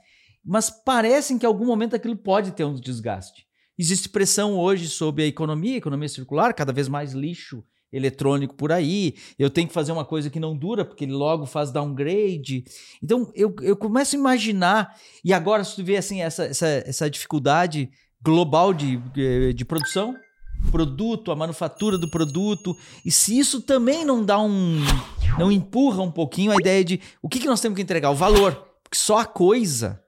Mas 0.44 0.70
parece 0.70 1.38
que 1.38 1.44
em 1.44 1.48
algum 1.48 1.66
momento 1.66 1.94
aquilo 1.94 2.16
pode 2.16 2.52
ter 2.52 2.64
um 2.64 2.74
desgaste. 2.74 3.46
Existe 3.78 4.08
pressão 4.08 4.54
hoje 4.54 4.88
sobre 4.88 5.24
a 5.24 5.26
economia, 5.26 5.74
a 5.74 5.78
economia 5.78 6.08
circular, 6.08 6.54
cada 6.54 6.72
vez 6.72 6.88
mais 6.88 7.12
lixo 7.12 7.62
eletrônico 7.96 8.54
por 8.54 8.70
aí. 8.70 9.14
Eu 9.38 9.48
tenho 9.48 9.66
que 9.66 9.74
fazer 9.74 9.92
uma 9.92 10.04
coisa 10.04 10.30
que 10.30 10.38
não 10.38 10.56
dura, 10.56 10.84
porque 10.84 11.04
ele 11.04 11.12
logo 11.12 11.46
faz 11.46 11.70
downgrade. 11.70 12.64
Então 13.02 13.30
eu, 13.34 13.54
eu 13.62 13.76
começo 13.76 14.14
a 14.14 14.18
imaginar, 14.18 14.96
e 15.24 15.32
agora 15.32 15.64
se 15.64 15.76
tu 15.76 15.84
vê 15.84 15.96
assim, 15.96 16.20
essa, 16.20 16.44
essa, 16.44 16.66
essa 16.66 17.10
dificuldade 17.10 17.90
global 18.22 18.74
de, 18.74 19.00
eh, 19.16 19.52
de 19.52 19.64
produção, 19.64 20.14
produto, 20.70 21.30
a 21.30 21.36
manufatura 21.36 21.96
do 21.96 22.08
produto, 22.08 22.76
e 23.04 23.10
se 23.10 23.38
isso 23.38 23.60
também 23.60 24.04
não 24.04 24.24
dá 24.24 24.38
um. 24.38 24.80
não 25.38 25.50
empurra 25.50 26.02
um 26.02 26.10
pouquinho 26.10 26.52
a 26.52 26.56
ideia 26.56 26.84
de 26.84 27.00
o 27.22 27.28
que, 27.28 27.38
que 27.38 27.46
nós 27.46 27.60
temos 27.60 27.76
que 27.76 27.82
entregar? 27.82 28.10
O 28.10 28.16
valor. 28.16 28.54
Porque 28.82 28.96
só 28.96 29.18
a 29.18 29.24
coisa, 29.24 30.02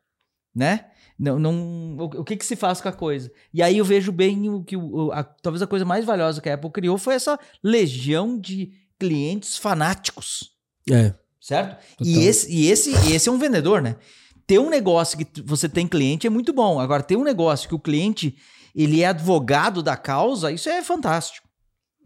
né? 0.54 0.86
Não, 1.18 1.38
não, 1.38 1.96
o, 1.96 2.04
o 2.20 2.24
que, 2.24 2.36
que 2.36 2.44
se 2.46 2.54
faz 2.54 2.80
com 2.80 2.88
a 2.88 2.92
coisa? 2.92 3.30
E 3.52 3.62
aí 3.62 3.78
eu 3.78 3.84
vejo 3.84 4.12
bem 4.12 4.48
o 4.48 4.62
que 4.62 4.76
o, 4.76 5.10
a- 5.12 5.24
talvez 5.24 5.60
a 5.62 5.66
coisa 5.66 5.84
mais 5.84 6.04
valiosa 6.04 6.40
que 6.40 6.48
a 6.48 6.54
Apple 6.54 6.70
criou 6.70 6.96
foi 6.96 7.14
essa 7.14 7.38
legião 7.62 8.38
de 8.38 8.70
clientes 8.98 9.56
fanáticos 9.56 10.50
É. 10.90 11.14
certo? 11.40 11.76
Total. 11.96 12.06
E 12.12 12.26
esse, 12.26 12.52
e 12.52 12.66
esse, 12.70 12.90
esse 13.12 13.28
é 13.28 13.32
um 13.32 13.38
vendedor, 13.38 13.80
né? 13.82 13.96
Ter 14.46 14.58
um 14.60 14.70
negócio 14.70 15.18
que 15.18 15.42
você 15.42 15.68
tem 15.68 15.86
cliente 15.88 16.26
é 16.26 16.30
muito 16.30 16.52
bom. 16.52 16.78
Agora, 16.80 17.02
ter 17.02 17.16
um 17.16 17.24
negócio 17.24 17.68
que 17.68 17.74
o 17.74 17.78
cliente 17.80 18.36
ele 18.74 19.02
é 19.02 19.06
advogado 19.06 19.82
da 19.82 19.96
causa, 19.96 20.52
isso 20.52 20.68
é 20.68 20.82
fantástico. 20.82 21.47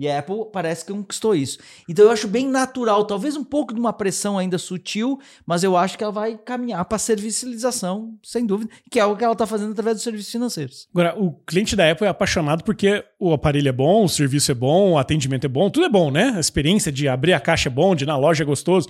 E 0.02 0.08
a 0.08 0.18
Apple 0.18 0.46
parece 0.52 0.84
que 0.84 0.92
conquistou 0.92 1.32
isso. 1.32 1.60
Então 1.88 2.06
eu 2.06 2.10
acho 2.10 2.26
bem 2.26 2.48
natural, 2.48 3.04
talvez 3.04 3.36
um 3.36 3.44
pouco 3.44 3.72
de 3.72 3.78
uma 3.78 3.92
pressão 3.92 4.36
ainda 4.36 4.58
sutil, 4.58 5.20
mas 5.46 5.62
eu 5.62 5.76
acho 5.76 5.96
que 5.96 6.02
ela 6.02 6.12
vai 6.12 6.36
caminhar 6.36 6.84
para 6.86 6.96
a 6.96 6.98
servicialização, 6.98 8.12
sem 8.20 8.44
dúvida, 8.44 8.68
que 8.90 8.98
é 8.98 9.02
algo 9.02 9.16
que 9.16 9.22
ela 9.22 9.32
está 9.32 9.46
fazendo 9.46 9.70
através 9.70 9.94
dos 9.94 10.02
serviços 10.02 10.32
financeiros. 10.32 10.88
Agora, 10.92 11.16
o 11.16 11.30
cliente 11.46 11.76
da 11.76 11.88
Apple 11.88 12.04
é 12.04 12.10
apaixonado 12.10 12.64
porque 12.64 13.04
o 13.16 13.32
aparelho 13.32 13.68
é 13.68 13.72
bom, 13.72 14.02
o 14.02 14.08
serviço 14.08 14.50
é 14.50 14.54
bom, 14.56 14.94
o 14.94 14.98
atendimento 14.98 15.44
é 15.44 15.48
bom, 15.48 15.70
tudo 15.70 15.86
é 15.86 15.88
bom, 15.88 16.10
né? 16.10 16.32
A 16.36 16.40
experiência 16.40 16.90
de 16.90 17.06
abrir 17.06 17.32
a 17.32 17.38
caixa 17.38 17.68
é 17.68 17.70
bom, 17.70 17.94
de 17.94 18.02
ir 18.02 18.08
na 18.08 18.16
loja 18.16 18.42
é 18.42 18.44
gostoso. 18.44 18.88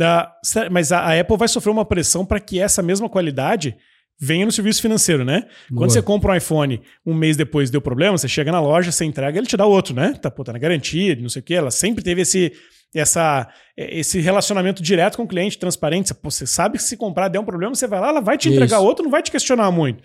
Ah, 0.00 0.32
mas 0.70 0.92
a 0.92 1.18
Apple 1.18 1.36
vai 1.36 1.48
sofrer 1.48 1.72
uma 1.72 1.84
pressão 1.84 2.24
para 2.24 2.38
que 2.38 2.60
essa 2.60 2.82
mesma 2.82 3.08
qualidade 3.08 3.76
venha 4.22 4.46
no 4.46 4.52
serviço 4.52 4.80
financeiro, 4.80 5.24
né? 5.24 5.46
Quando 5.66 5.78
Boa. 5.78 5.90
você 5.90 6.00
compra 6.00 6.32
um 6.32 6.36
iPhone, 6.36 6.80
um 7.04 7.12
mês 7.12 7.36
depois 7.36 7.70
deu 7.70 7.80
problema, 7.80 8.16
você 8.16 8.28
chega 8.28 8.52
na 8.52 8.60
loja, 8.60 8.92
você 8.92 9.04
entrega, 9.04 9.36
ele 9.36 9.48
te 9.48 9.56
dá 9.56 9.66
outro, 9.66 9.92
né? 9.92 10.12
Tá, 10.12 10.30
pô, 10.30 10.44
tá 10.44 10.52
na 10.52 10.60
garantia, 10.60 11.16
não 11.16 11.28
sei 11.28 11.40
o 11.40 11.42
quê. 11.42 11.54
Ela 11.54 11.72
sempre 11.72 12.04
teve 12.04 12.22
esse, 12.22 12.52
essa, 12.94 13.48
esse 13.76 14.20
relacionamento 14.20 14.80
direto 14.80 15.16
com 15.16 15.24
o 15.24 15.26
cliente, 15.26 15.58
transparente. 15.58 16.14
Você 16.22 16.46
sabe 16.46 16.78
que 16.78 16.84
se 16.84 16.96
comprar 16.96 17.26
der 17.26 17.40
um 17.40 17.44
problema, 17.44 17.74
você 17.74 17.88
vai 17.88 18.00
lá, 18.00 18.10
ela 18.10 18.20
vai 18.20 18.38
te 18.38 18.48
entregar 18.48 18.76
Isso. 18.76 18.86
outro, 18.86 19.02
não 19.02 19.10
vai 19.10 19.24
te 19.24 19.32
questionar 19.32 19.70
muito. 19.72 20.04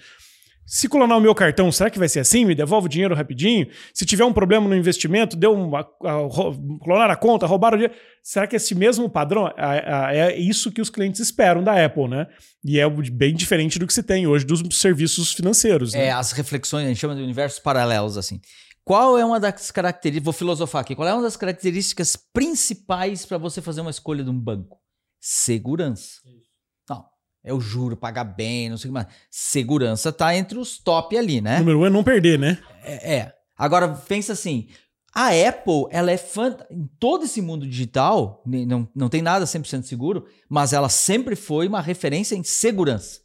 Se 0.69 0.89
clonar 0.89 1.17
o 1.17 1.21
meu 1.21 1.33
cartão, 1.33 1.71
será 1.71 1.89
que 1.89 1.97
vai 1.97 2.09
ser 2.09 2.19
assim? 2.19 2.43
Me 2.43 2.53
devolve 2.53 2.87
o 2.87 2.89
dinheiro 2.89 3.15
rapidinho? 3.15 3.67
Se 3.93 4.05
tiver 4.05 4.25
um 4.25 4.33
problema 4.33 4.67
no 4.67 4.75
investimento, 4.75 5.37
deu 5.37 5.53
uma, 5.53 5.79
a, 6.03 6.11
ro- 6.11 6.79
clonar 6.83 7.09
a 7.09 7.15
conta, 7.15 7.45
roubaram 7.47 7.75
o 7.77 7.79
dinheiro. 7.79 7.97
Será 8.21 8.45
que 8.45 8.57
esse 8.57 8.75
mesmo 8.75 9.09
padrão 9.09 9.47
a- 9.47 9.53
a- 10.07 10.13
é 10.13 10.37
isso 10.37 10.69
que 10.69 10.81
os 10.81 10.89
clientes 10.89 11.21
esperam 11.21 11.63
da 11.63 11.85
Apple, 11.85 12.09
né? 12.09 12.27
E 12.65 12.79
é 12.81 12.89
bem 12.89 13.33
diferente 13.33 13.79
do 13.79 13.87
que 13.87 13.93
se 13.93 14.03
tem 14.03 14.27
hoje 14.27 14.45
dos 14.45 14.61
serviços 14.77 15.31
financeiros. 15.31 15.93
né? 15.93 16.07
É, 16.07 16.11
as 16.11 16.33
reflexões, 16.33 16.83
a 16.83 16.89
gente 16.89 16.99
chama 16.99 17.15
de 17.15 17.21
universos 17.21 17.59
paralelos, 17.59 18.17
assim. 18.17 18.41
Qual 18.83 19.17
é 19.17 19.23
uma 19.23 19.39
das 19.39 19.71
características, 19.71 20.25
vou 20.25 20.33
filosofar 20.33 20.81
aqui, 20.81 20.95
qual 20.95 21.07
é 21.07 21.13
uma 21.13 21.21
das 21.23 21.37
características 21.37 22.17
principais 22.33 23.25
para 23.25 23.37
você 23.37 23.61
fazer 23.61 23.79
uma 23.81 23.91
escolha 23.91 24.21
de 24.23 24.29
um 24.29 24.37
banco? 24.37 24.77
Segurança. 25.19 26.19
Não, 27.47 27.55
eu 27.55 27.61
juro, 27.61 27.95
pagar 27.95 28.23
bem, 28.23 28.69
não 28.69 28.77
sei 28.77 28.89
o 28.89 28.93
que 28.93 28.93
mais. 28.93 29.07
Segurança 29.31 30.11
tá 30.11 30.35
entre 30.35 30.57
os 30.57 30.77
top 30.79 31.17
ali, 31.17 31.39
né? 31.41 31.59
Número 31.59 31.79
um 31.79 31.85
é 31.85 31.89
não 31.89 32.03
perder, 32.03 32.37
né? 32.39 32.57
É, 32.83 33.15
é. 33.15 33.33
Agora, 33.57 33.87
pensa 33.89 34.33
assim, 34.33 34.67
a 35.13 35.29
Apple, 35.29 35.85
ela 35.89 36.11
é 36.11 36.17
fã, 36.17 36.55
em 36.69 36.87
todo 36.99 37.25
esse 37.25 37.41
mundo 37.41 37.65
digital, 37.67 38.43
não, 38.45 38.87
não 38.95 39.09
tem 39.09 39.21
nada 39.21 39.45
100% 39.45 39.83
seguro, 39.83 40.25
mas 40.49 40.73
ela 40.73 40.89
sempre 40.89 41.35
foi 41.35 41.67
uma 41.67 41.81
referência 41.81 42.35
em 42.35 42.43
segurança. 42.43 43.21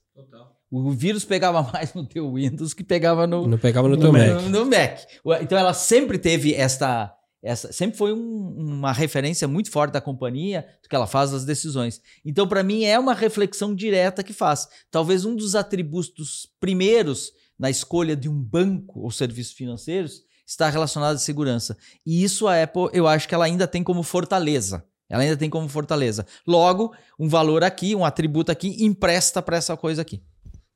O 0.71 0.91
vírus 0.91 1.23
pegava 1.25 1.63
mais 1.71 1.93
no 1.93 2.07
teu 2.07 2.33
Windows 2.33 2.73
que 2.73 2.83
pegava 2.83 3.27
no, 3.27 3.47
Não 3.47 3.59
pegava 3.59 3.89
no 3.89 3.95
No 3.97 4.01
teu 4.01 4.11
Mac. 4.13 4.43
No, 4.43 4.49
no 4.49 4.65
Mac. 4.65 5.01
O- 5.23 5.35
Então 5.35 5.59
ela 5.59 5.75
sempre 5.75 6.17
teve 6.19 6.55
esta. 6.55 7.13
Essa 7.43 7.73
sempre 7.73 7.99
foi 7.99 8.13
um- 8.13 8.55
uma 8.57 8.93
referência 8.93 9.49
muito 9.49 9.71
forte 9.71 9.93
da 9.93 10.01
companhia 10.01 10.67
do 10.83 10.89
que 10.89 10.95
ela 10.95 11.07
faz 11.07 11.33
das 11.33 11.45
decisões. 11.45 12.01
Então, 12.25 12.47
para 12.47 12.63
mim, 12.63 12.85
é 12.85 12.99
uma 12.99 13.15
reflexão 13.15 13.75
direta 13.75 14.23
que 14.23 14.33
faz. 14.33 14.69
Talvez 14.91 15.25
um 15.25 15.35
dos 15.35 15.55
atributos 15.55 16.47
primeiros 16.61 17.33
na 17.59 17.69
escolha 17.69 18.15
de 18.17 18.29
um 18.29 18.43
banco 18.43 19.01
ou 19.01 19.11
serviços 19.11 19.53
financeiros 19.53 20.23
está 20.47 20.69
relacionado 20.69 21.17
à 21.17 21.19
segurança. 21.19 21.77
E 22.07 22.23
isso 22.23 22.47
a 22.47 22.63
Apple, 22.63 22.89
eu 22.93 23.07
acho 23.07 23.29
que 23.29 23.35
ela 23.35 23.45
ainda 23.45 23.67
tem 23.67 23.83
como 23.83 24.03
fortaleza. 24.03 24.85
Ela 25.09 25.23
ainda 25.25 25.37
tem 25.37 25.51
como 25.51 25.69
fortaleza. 25.69 26.27
Logo, 26.47 26.95
um 27.19 27.29
valor 27.29 27.63
aqui, 27.63 27.95
um 27.95 28.05
atributo 28.05 28.51
aqui, 28.51 28.83
empresta 28.83 29.43
para 29.43 29.57
essa 29.57 29.77
coisa 29.77 30.01
aqui. 30.03 30.23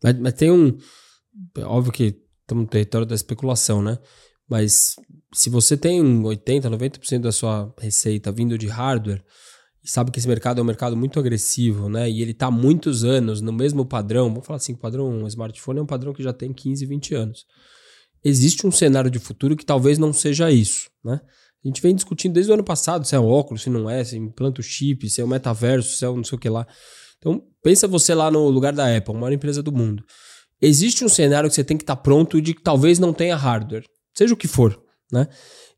Mas, 0.03 0.19
mas 0.19 0.33
tem 0.35 0.51
um. 0.51 0.77
Óbvio 1.65 1.93
que 1.93 2.23
estamos 2.43 2.65
no 2.65 2.69
território 2.69 3.07
da 3.07 3.15
especulação, 3.15 3.83
né? 3.83 3.99
Mas 4.49 4.95
se 5.37 5.51
você 5.51 5.77
tem 5.77 6.03
80%, 6.03 6.63
90% 6.63 7.21
da 7.21 7.31
sua 7.31 7.71
receita 7.79 8.33
vindo 8.33 8.57
de 8.57 8.67
hardware, 8.67 9.23
e 9.85 9.91
sabe 9.91 10.11
que 10.11 10.19
esse 10.19 10.27
mercado 10.27 10.59
é 10.59 10.63
um 10.63 10.67
mercado 10.67 10.97
muito 10.97 11.21
agressivo, 11.21 11.91
né? 11.91 12.11
E 12.11 12.23
ele 12.23 12.31
está 12.31 12.47
há 12.47 12.51
muitos 12.51 13.05
anos 13.05 13.43
no 13.43 13.53
mesmo 13.53 13.85
padrão. 13.85 14.31
Vamos 14.31 14.47
falar 14.47 14.57
assim, 14.57 14.73
o 14.73 14.79
padrão 14.79 15.07
um 15.07 15.27
smartphone 15.27 15.79
é 15.79 15.83
um 15.83 15.87
padrão 15.87 16.15
que 16.15 16.23
já 16.23 16.33
tem 16.33 16.55
15, 16.55 16.87
20 16.87 17.15
anos. 17.15 17.45
Existe 18.25 18.67
um 18.67 18.73
cenário 18.73 19.11
de 19.11 19.19
futuro 19.19 19.55
que 19.55 19.65
talvez 19.65 19.99
não 19.99 20.11
seja 20.11 20.51
isso, 20.51 20.89
né? 21.05 21.21
A 21.63 21.69
gente 21.69 21.83
vem 21.83 21.95
discutindo 21.95 22.33
desde 22.33 22.51
o 22.51 22.55
ano 22.55 22.65
passado 22.65 23.07
se 23.07 23.15
é 23.15 23.21
um 23.21 23.27
óculos, 23.27 23.63
se 23.63 23.69
não 23.69 23.91
é, 23.91 24.03
se 24.03 24.17
implanta 24.17 24.63
o 24.63 24.65
chip, 24.65 25.09
se 25.11 25.21
é 25.21 25.25
o 25.25 25.27
um 25.27 25.31
metaverso, 25.31 25.99
se 25.99 26.05
é 26.05 26.09
um 26.09 26.17
não 26.17 26.25
sei 26.25 26.37
o 26.37 26.41
que 26.41 26.49
lá. 26.49 26.67
Então, 27.19 27.43
pensa 27.63 27.87
você 27.87 28.15
lá 28.15 28.31
no 28.31 28.49
lugar 28.49 28.73
da 28.73 28.97
Apple, 28.97 29.13
maior 29.13 29.33
empresa 29.33 29.63
do 29.63 29.71
mundo. 29.71 30.03
Existe 30.63 31.05
um 31.05 31.09
cenário 31.11 31.51
que 31.51 31.55
você 31.55 31.63
tem 31.63 31.77
que 31.77 31.83
estar 31.83 31.97
tá 31.97 32.03
pronto 32.03 32.41
de 32.41 32.55
que 32.55 32.63
talvez 32.63 32.99
não 32.99 33.13
tenha 33.13 33.37
hardware, 33.37 33.85
seja 34.17 34.33
o 34.33 34.37
que 34.37 34.49
for, 34.49 34.86
né? 35.13 35.29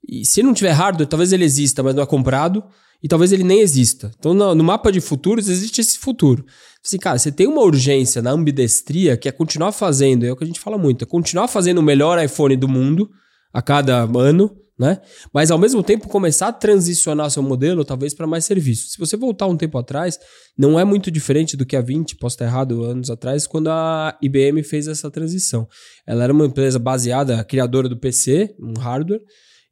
E 0.06 0.24
se 0.24 0.42
não 0.42 0.54
tiver 0.54 0.72
hardware, 0.72 1.08
talvez 1.08 1.32
ele 1.32 1.44
exista, 1.44 1.82
mas 1.82 1.94
não 1.94 2.02
é 2.02 2.06
comprado, 2.06 2.64
e 3.02 3.08
talvez 3.08 3.32
ele 3.32 3.44
nem 3.44 3.60
exista. 3.60 4.10
Então, 4.18 4.34
no, 4.34 4.54
no 4.54 4.64
mapa 4.64 4.90
de 4.90 5.00
futuros, 5.00 5.48
existe 5.48 5.80
esse 5.80 5.98
futuro. 5.98 6.44
Assim, 6.84 6.98
cara, 6.98 7.18
você 7.18 7.30
tem 7.30 7.46
uma 7.46 7.62
urgência 7.62 8.22
na 8.22 8.30
ambidestria 8.30 9.16
que 9.16 9.28
é 9.28 9.32
continuar 9.32 9.72
fazendo, 9.72 10.24
é 10.24 10.32
o 10.32 10.36
que 10.36 10.44
a 10.44 10.46
gente 10.46 10.60
fala 10.60 10.78
muito, 10.78 11.02
é 11.02 11.06
continuar 11.06 11.48
fazendo 11.48 11.78
o 11.78 11.82
melhor 11.82 12.22
iPhone 12.22 12.56
do 12.56 12.68
mundo 12.68 13.10
a 13.52 13.62
cada 13.62 14.02
ano, 14.16 14.56
né? 14.78 15.00
Mas 15.32 15.50
ao 15.50 15.58
mesmo 15.58 15.82
tempo 15.82 16.08
começar 16.08 16.48
a 16.48 16.52
transicionar 16.52 17.30
seu 17.30 17.42
modelo 17.42 17.84
talvez 17.84 18.14
para 18.14 18.26
mais 18.26 18.44
serviços. 18.44 18.92
Se 18.92 18.98
você 18.98 19.16
voltar 19.16 19.46
um 19.46 19.56
tempo 19.56 19.76
atrás, 19.76 20.18
não 20.56 20.78
é 20.78 20.84
muito 20.84 21.10
diferente 21.10 21.56
do 21.56 21.66
que 21.66 21.76
há 21.76 21.80
20, 21.80 22.16
posso 22.16 22.34
estar 22.34 22.44
errado, 22.44 22.84
anos 22.84 23.10
atrás, 23.10 23.46
quando 23.46 23.68
a 23.68 24.16
IBM 24.22 24.62
fez 24.62 24.86
essa 24.86 25.10
transição. 25.10 25.68
Ela 26.06 26.24
era 26.24 26.32
uma 26.32 26.46
empresa 26.46 26.78
baseada, 26.78 27.42
criadora 27.44 27.88
do 27.88 27.96
PC, 27.96 28.54
um 28.60 28.78
hardware, 28.78 29.20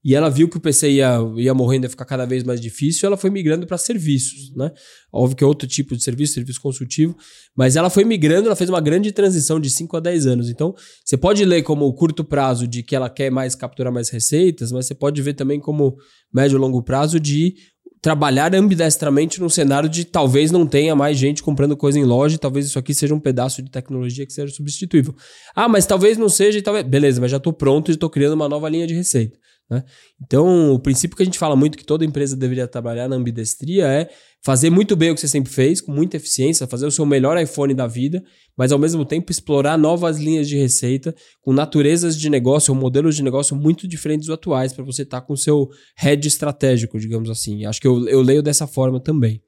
e 0.06 0.14
ela 0.14 0.30
viu 0.30 0.48
que 0.48 0.56
o 0.56 0.60
PC 0.60 0.88
ia, 0.88 1.18
ia 1.36 1.52
morrendo, 1.52 1.82
ia 1.82 1.90
ficar 1.90 2.04
cada 2.04 2.24
vez 2.24 2.44
mais 2.44 2.60
difícil, 2.60 3.08
ela 3.08 3.16
foi 3.16 3.28
migrando 3.28 3.66
para 3.66 3.76
serviços, 3.76 4.54
né? 4.54 4.70
Óbvio 5.12 5.36
que 5.36 5.42
é 5.42 5.46
outro 5.48 5.66
tipo 5.66 5.96
de 5.96 6.02
serviço, 6.04 6.34
serviço 6.34 6.60
consultivo, 6.60 7.16
mas 7.56 7.74
ela 7.74 7.90
foi 7.90 8.04
migrando, 8.04 8.46
ela 8.46 8.54
fez 8.54 8.70
uma 8.70 8.80
grande 8.80 9.10
transição 9.10 9.58
de 9.58 9.68
5 9.68 9.96
a 9.96 10.00
10 10.00 10.26
anos. 10.28 10.48
Então, 10.48 10.76
você 11.04 11.16
pode 11.16 11.44
ler 11.44 11.64
como 11.64 11.92
curto 11.92 12.22
prazo 12.22 12.68
de 12.68 12.84
que 12.84 12.94
ela 12.94 13.10
quer 13.10 13.32
mais 13.32 13.56
capturar 13.56 13.92
mais 13.92 14.08
receitas, 14.08 14.70
mas 14.70 14.86
você 14.86 14.94
pode 14.94 15.20
ver 15.20 15.34
também 15.34 15.58
como 15.58 15.96
médio 16.32 16.56
e 16.56 16.60
longo 16.60 16.84
prazo 16.84 17.18
de 17.18 17.56
trabalhar 18.00 18.54
ambidestramente 18.54 19.40
num 19.40 19.48
cenário 19.48 19.88
de 19.88 20.04
talvez 20.04 20.52
não 20.52 20.64
tenha 20.64 20.94
mais 20.94 21.18
gente 21.18 21.42
comprando 21.42 21.76
coisa 21.76 21.98
em 21.98 22.04
loja, 22.04 22.38
talvez 22.38 22.66
isso 22.66 22.78
aqui 22.78 22.94
seja 22.94 23.12
um 23.12 23.18
pedaço 23.18 23.60
de 23.60 23.72
tecnologia 23.72 24.24
que 24.24 24.32
seja 24.32 24.54
substituível. 24.54 25.16
Ah, 25.52 25.68
mas 25.68 25.84
talvez 25.84 26.16
não 26.16 26.28
seja, 26.28 26.60
e 26.60 26.62
talvez. 26.62 26.86
Beleza, 26.86 27.20
mas 27.20 27.32
já 27.32 27.38
estou 27.38 27.52
pronto 27.52 27.90
e 27.90 27.94
estou 27.94 28.08
criando 28.08 28.34
uma 28.34 28.48
nova 28.48 28.68
linha 28.68 28.86
de 28.86 28.94
receita. 28.94 29.36
Né? 29.68 29.84
Então, 30.22 30.72
o 30.72 30.78
princípio 30.78 31.16
que 31.16 31.22
a 31.22 31.26
gente 31.26 31.38
fala 31.38 31.56
muito 31.56 31.76
que 31.76 31.84
toda 31.84 32.04
empresa 32.04 32.36
deveria 32.36 32.68
trabalhar 32.68 33.08
na 33.08 33.16
ambidestria 33.16 33.86
é 33.86 34.08
fazer 34.42 34.70
muito 34.70 34.94
bem 34.94 35.10
o 35.10 35.14
que 35.14 35.20
você 35.20 35.26
sempre 35.26 35.52
fez, 35.52 35.80
com 35.80 35.90
muita 35.90 36.16
eficiência, 36.16 36.66
fazer 36.68 36.86
o 36.86 36.90
seu 36.90 37.04
melhor 37.04 37.36
iPhone 37.36 37.74
da 37.74 37.86
vida, 37.86 38.22
mas 38.56 38.70
ao 38.70 38.78
mesmo 38.78 39.04
tempo 39.04 39.32
explorar 39.32 39.76
novas 39.76 40.18
linhas 40.18 40.48
de 40.48 40.56
receita 40.56 41.14
com 41.42 41.52
naturezas 41.52 42.16
de 42.16 42.30
negócio 42.30 42.72
ou 42.72 42.80
modelos 42.80 43.16
de 43.16 43.24
negócio 43.24 43.56
muito 43.56 43.88
diferentes 43.88 44.28
dos 44.28 44.34
atuais, 44.34 44.72
para 44.72 44.84
você 44.84 45.02
estar 45.02 45.20
tá 45.20 45.26
com 45.26 45.32
o 45.32 45.36
seu 45.36 45.68
head 45.96 46.26
estratégico, 46.28 46.98
digamos 46.98 47.28
assim. 47.28 47.64
Acho 47.64 47.80
que 47.80 47.88
eu, 47.88 48.08
eu 48.08 48.22
leio 48.22 48.42
dessa 48.42 48.68
forma 48.68 49.00
também. 49.00 49.42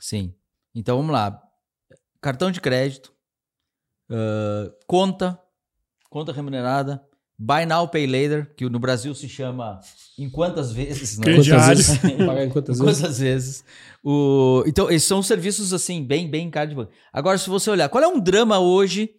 Sim. 0.00 0.34
Então 0.74 0.96
vamos 0.96 1.12
lá. 1.12 1.40
Cartão 2.20 2.50
de 2.50 2.60
crédito, 2.60 3.12
uh, 4.10 4.70
conta, 4.86 5.38
conta 6.10 6.32
remunerada, 6.32 7.00
Buy 7.42 7.64
Now, 7.64 7.88
Pay 7.88 8.06
Later, 8.06 8.54
que 8.54 8.68
no 8.68 8.78
Brasil 8.78 9.14
se 9.14 9.26
chama 9.26 9.80
em 10.18 10.28
quantas 10.28 10.72
vezes? 10.72 11.16
Né? 11.16 11.36
Quantas 11.36 11.46
vezes? 11.46 11.98
Pagar 12.26 12.44
em 12.44 12.50
quantas 12.50 12.78
vezes? 12.78 13.00
Quantas 13.00 13.18
vezes? 13.18 13.64
O, 14.04 14.62
então, 14.66 14.90
esses 14.90 15.08
são 15.08 15.22
serviços 15.22 15.72
assim, 15.72 16.04
bem, 16.04 16.28
bem 16.28 16.50
caro 16.50 16.68
de 16.68 16.74
banco. 16.74 16.92
Agora, 17.10 17.38
se 17.38 17.48
você 17.48 17.70
olhar, 17.70 17.88
qual 17.88 18.04
é 18.04 18.06
um 18.06 18.20
drama 18.20 18.58
hoje? 18.58 19.14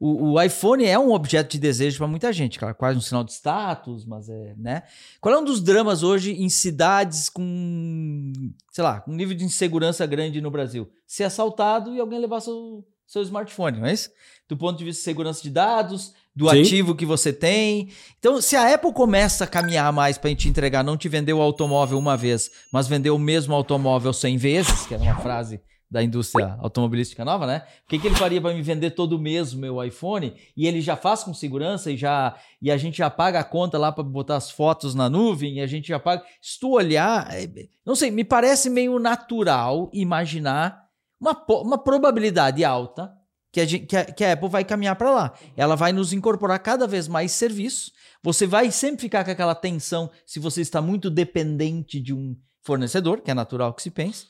O, 0.00 0.32
o 0.32 0.42
iPhone 0.42 0.86
é 0.86 0.98
um 0.98 1.12
objeto 1.12 1.52
de 1.52 1.58
desejo 1.58 1.98
para 1.98 2.06
muita 2.06 2.32
gente, 2.32 2.58
claro, 2.58 2.74
quase 2.74 2.98
um 2.98 3.02
sinal 3.02 3.22
de 3.22 3.32
status, 3.32 4.06
mas 4.06 4.30
é, 4.30 4.54
né? 4.56 4.82
Qual 5.20 5.34
é 5.34 5.38
um 5.38 5.44
dos 5.44 5.60
dramas 5.60 6.02
hoje 6.02 6.32
em 6.32 6.48
cidades 6.48 7.28
com, 7.28 8.32
sei 8.72 8.84
lá, 8.84 9.04
um 9.06 9.14
nível 9.14 9.36
de 9.36 9.44
insegurança 9.44 10.06
grande 10.06 10.40
no 10.40 10.50
Brasil? 10.50 10.90
Ser 11.06 11.24
assaltado 11.24 11.94
e 11.94 12.00
alguém 12.00 12.20
levar 12.20 12.40
seu, 12.40 12.82
seu 13.06 13.20
smartphone, 13.20 13.80
não 13.80 13.86
é 13.86 13.92
isso? 13.92 14.10
Do 14.48 14.56
ponto 14.56 14.78
de 14.78 14.84
vista 14.84 15.00
de 15.00 15.04
segurança 15.04 15.42
de 15.42 15.50
dados, 15.50 16.14
do 16.36 16.50
Sim. 16.50 16.60
ativo 16.60 16.94
que 16.94 17.06
você 17.06 17.32
tem. 17.32 17.88
Então, 18.18 18.42
se 18.42 18.54
a 18.54 18.74
Apple 18.74 18.92
começa 18.92 19.44
a 19.44 19.46
caminhar 19.46 19.90
mais 19.90 20.18
para 20.18 20.34
te 20.34 20.48
entregar, 20.48 20.84
não 20.84 20.96
te 20.96 21.08
vender 21.08 21.32
o 21.32 21.40
automóvel 21.40 21.98
uma 21.98 22.16
vez, 22.16 22.50
mas 22.70 22.86
vender 22.86 23.10
o 23.10 23.18
mesmo 23.18 23.54
automóvel 23.54 24.12
100 24.12 24.36
vezes, 24.36 24.86
que 24.86 24.94
é 24.94 24.98
uma 24.98 25.16
frase 25.16 25.58
da 25.90 26.02
indústria 26.02 26.56
automobilística 26.60 27.24
nova, 27.24 27.46
né? 27.46 27.62
O 27.84 27.88
que, 27.88 27.98
que 27.98 28.08
ele 28.08 28.16
faria 28.16 28.40
para 28.40 28.52
me 28.52 28.60
vender 28.60 28.90
todo 28.90 29.14
o 29.14 29.18
mês 29.18 29.52
o 29.52 29.58
meu 29.58 29.82
iPhone? 29.82 30.34
E 30.56 30.66
ele 30.66 30.80
já 30.80 30.96
faz 30.96 31.22
com 31.22 31.32
segurança 31.32 31.90
e 31.90 31.96
já 31.96 32.36
e 32.60 32.70
a 32.70 32.76
gente 32.76 32.98
já 32.98 33.08
paga 33.08 33.38
a 33.38 33.44
conta 33.44 33.78
lá 33.78 33.92
para 33.92 34.02
botar 34.02 34.36
as 34.36 34.50
fotos 34.50 34.94
na 34.94 35.08
nuvem 35.08 35.54
e 35.54 35.60
a 35.60 35.66
gente 35.66 35.88
já 35.88 35.98
paga. 35.98 36.24
Se 36.42 36.58
tu 36.58 36.72
olhar, 36.72 37.32
é, 37.32 37.48
não 37.84 37.94
sei, 37.94 38.10
me 38.10 38.24
parece 38.24 38.68
meio 38.68 38.98
natural 38.98 39.88
imaginar 39.92 40.86
uma, 41.20 41.44
uma 41.62 41.78
probabilidade 41.78 42.64
alta 42.64 43.12
que 43.56 43.60
a, 43.60 43.66
que 43.66 43.96
a, 43.96 44.04
que 44.04 44.24
a 44.24 44.32
Apple 44.34 44.48
vai 44.50 44.64
caminhar 44.64 44.96
para 44.96 45.10
lá. 45.10 45.34
Ela 45.56 45.74
vai 45.74 45.92
nos 45.92 46.12
incorporar 46.12 46.58
cada 46.58 46.86
vez 46.86 47.08
mais 47.08 47.32
serviços. 47.32 47.90
Você 48.22 48.46
vai 48.46 48.70
sempre 48.70 49.02
ficar 49.02 49.24
com 49.24 49.30
aquela 49.30 49.54
tensão 49.54 50.10
se 50.26 50.38
você 50.38 50.60
está 50.60 50.82
muito 50.82 51.08
dependente 51.08 51.98
de 51.98 52.12
um 52.12 52.36
fornecedor, 52.62 53.22
que 53.22 53.30
é 53.30 53.34
natural 53.34 53.72
que 53.72 53.82
se 53.82 53.90
pense. 53.90 54.26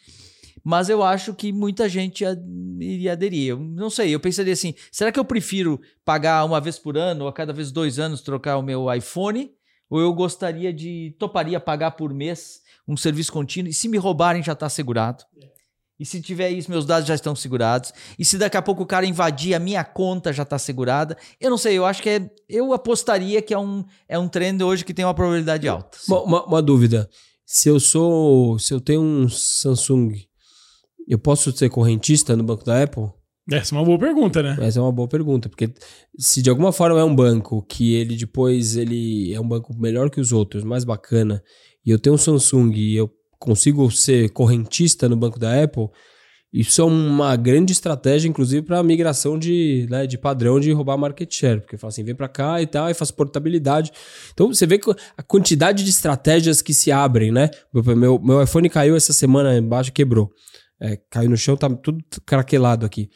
Mas 0.62 0.88
eu 0.88 1.02
acho 1.02 1.35
que 1.35 1.52
muita 1.52 1.88
gente 1.88 2.25
iria 2.80 3.12
aderir. 3.12 3.50
Eu 3.50 3.59
não 3.59 3.90
sei, 3.90 4.14
eu 4.14 4.21
pensaria 4.21 4.52
assim: 4.52 4.75
será 4.92 5.11
que 5.11 5.18
eu 5.18 5.25
prefiro 5.25 5.80
pagar 6.04 6.45
uma 6.45 6.61
vez 6.61 6.78
por 6.78 6.97
ano 6.97 7.25
ou 7.25 7.28
a 7.28 7.33
cada 7.33 7.52
vez 7.52 7.73
dois 7.73 7.99
anos 7.99 8.21
trocar 8.21 8.56
o 8.59 8.62
meu 8.62 8.92
iPhone? 8.92 9.50
Ou 9.90 10.00
eu 10.00 10.12
gostaria 10.12 10.73
de, 10.73 11.14
toparia 11.18 11.61
pagar 11.61 11.92
por 11.92 12.12
mês 12.12 12.61
um 12.88 12.97
serviço 12.97 13.33
contínuo 13.33 13.71
e 13.71 13.75
se 13.75 13.88
me 13.88 13.99
roubarem 13.99 14.42
já 14.42 14.52
está 14.52 14.66
assegurado? 14.66 15.25
E 15.98 16.04
se 16.04 16.20
tiver 16.20 16.50
isso, 16.50 16.70
meus 16.70 16.84
dados 16.84 17.08
já 17.08 17.14
estão 17.14 17.34
segurados. 17.34 17.92
E 18.18 18.24
se 18.24 18.36
daqui 18.36 18.56
a 18.56 18.62
pouco 18.62 18.82
o 18.82 18.86
cara 18.86 19.06
invadir, 19.06 19.54
a 19.54 19.58
minha 19.58 19.82
conta 19.82 20.32
já 20.32 20.42
está 20.42 20.58
segurada. 20.58 21.16
Eu 21.40 21.48
não 21.50 21.56
sei, 21.56 21.78
eu 21.78 21.86
acho 21.86 22.02
que 22.02 22.10
é. 22.10 22.30
Eu 22.48 22.72
apostaria 22.72 23.40
que 23.40 23.54
é 23.54 23.58
um, 23.58 23.84
é 24.08 24.18
um 24.18 24.28
trend 24.28 24.62
hoje 24.62 24.84
que 24.84 24.92
tem 24.92 25.04
uma 25.04 25.14
probabilidade 25.14 25.66
alta. 25.66 25.98
Uma, 26.06 26.22
uma, 26.22 26.46
uma, 26.46 26.62
dúvida. 26.62 27.08
Se 27.46 27.68
eu 27.68 27.80
sou. 27.80 28.58
Se 28.58 28.74
eu 28.74 28.80
tenho 28.80 29.00
um 29.00 29.28
Samsung, 29.28 30.12
eu 31.08 31.18
posso 31.18 31.50
ser 31.56 31.70
correntista 31.70 32.36
no 32.36 32.44
banco 32.44 32.64
da 32.64 32.82
Apple? 32.82 33.08
Essa 33.50 33.74
é 33.74 33.78
uma 33.78 33.84
boa 33.84 33.98
pergunta, 33.98 34.42
né? 34.42 34.56
Essa 34.60 34.80
é 34.80 34.82
uma 34.82 34.92
boa 34.92 35.06
pergunta, 35.06 35.48
porque 35.48 35.72
se 36.18 36.42
de 36.42 36.50
alguma 36.50 36.72
forma 36.72 36.98
é 36.98 37.04
um 37.04 37.14
banco 37.14 37.62
que 37.62 37.94
ele 37.94 38.16
depois 38.16 38.76
ele 38.76 39.32
é 39.32 39.40
um 39.40 39.46
banco 39.46 39.72
melhor 39.78 40.10
que 40.10 40.20
os 40.20 40.32
outros, 40.32 40.64
mais 40.64 40.82
bacana, 40.82 41.40
e 41.84 41.90
eu 41.90 41.98
tenho 41.98 42.16
um 42.16 42.18
Samsung 42.18 42.72
e 42.72 42.96
eu 42.96 43.08
consigo 43.38 43.90
ser 43.90 44.30
correntista 44.30 45.08
no 45.08 45.16
banco 45.16 45.38
da 45.38 45.62
Apple, 45.62 45.88
isso 46.52 46.80
é 46.80 46.84
uma 46.84 47.36
grande 47.36 47.72
estratégia, 47.72 48.28
inclusive, 48.28 48.62
para 48.62 48.78
a 48.78 48.82
migração 48.82 49.38
de, 49.38 49.86
né, 49.90 50.06
de 50.06 50.16
padrão 50.16 50.58
de 50.58 50.72
roubar 50.72 50.96
market 50.96 51.30
share. 51.32 51.60
Porque 51.60 51.76
fala 51.76 51.90
assim, 51.90 52.04
vem 52.04 52.14
para 52.14 52.28
cá 52.28 52.62
e 52.62 52.66
tal, 52.66 52.88
e 52.88 52.94
faz 52.94 53.10
portabilidade. 53.10 53.92
Então 54.32 54.48
você 54.48 54.66
vê 54.66 54.80
a 55.18 55.22
quantidade 55.22 55.84
de 55.84 55.90
estratégias 55.90 56.62
que 56.62 56.72
se 56.72 56.90
abrem, 56.90 57.30
né? 57.30 57.50
Meu, 57.72 58.18
meu 58.18 58.42
iPhone 58.42 58.70
caiu 58.70 58.96
essa 58.96 59.12
semana 59.12 59.56
embaixo 59.56 59.92
quebrou. 59.92 60.30
É, 60.80 60.98
caiu 61.10 61.28
no 61.28 61.36
chão, 61.36 61.56
tá 61.56 61.68
tudo 61.68 62.02
craquelado 62.24 62.86
aqui 62.86 63.10